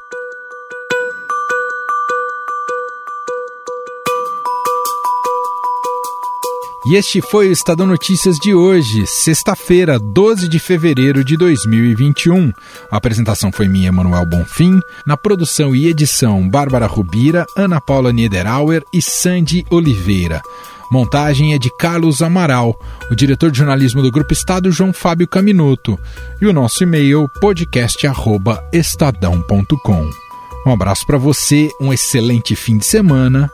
E 6.87 6.97
este 6.97 7.21
foi 7.21 7.49
o 7.49 7.53
Estadão 7.53 7.87
Notícias 7.87 8.37
de 8.37 8.55
hoje, 8.55 9.07
sexta-feira, 9.07 9.99
12 9.99 10.49
de 10.49 10.59
fevereiro 10.59 11.23
de 11.23 11.37
2021. 11.37 12.51
A 12.91 12.97
apresentação 12.97 13.53
foi 13.53 13.69
minha, 13.69 13.93
Manuel 13.93 14.25
Bonfim. 14.25 14.81
Na 15.07 15.15
produção 15.15 15.75
e 15.75 15.87
edição, 15.89 16.49
Bárbara 16.49 16.87
Rubira, 16.87 17.47
Ana 17.55 17.83
Paula 17.83 18.13
Niederauer 18.15 18.83
e 18.93 19.03
Sandy 19.03 19.65
Oliveira. 19.71 20.41
Montagem 20.91 21.55
é 21.55 21.59
de 21.59 21.71
Carlos 21.77 22.21
Amaral, 22.21 22.77
o 23.11 23.15
diretor 23.15 23.51
de 23.51 23.59
jornalismo 23.59 24.03
do 24.03 24.11
Grupo 24.11 24.33
Estado, 24.33 24.73
João 24.73 24.93
Fábio 24.93 25.29
Caminuto. 25.29 25.97
E 26.41 26.47
o 26.47 26.53
nosso 26.53 26.83
e-mail, 26.83 27.29
podcast.estadão.com. 27.41 30.11
Um 30.67 30.73
abraço 30.73 31.07
para 31.07 31.17
você, 31.17 31.71
um 31.81 31.93
excelente 31.93 32.57
fim 32.57 32.77
de 32.77 32.87
semana 32.87 33.49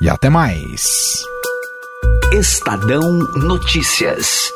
e 0.00 0.08
até 0.08 0.30
mais. 0.30 1.22
Estadão 2.32 3.18
Notícias. 3.36 4.50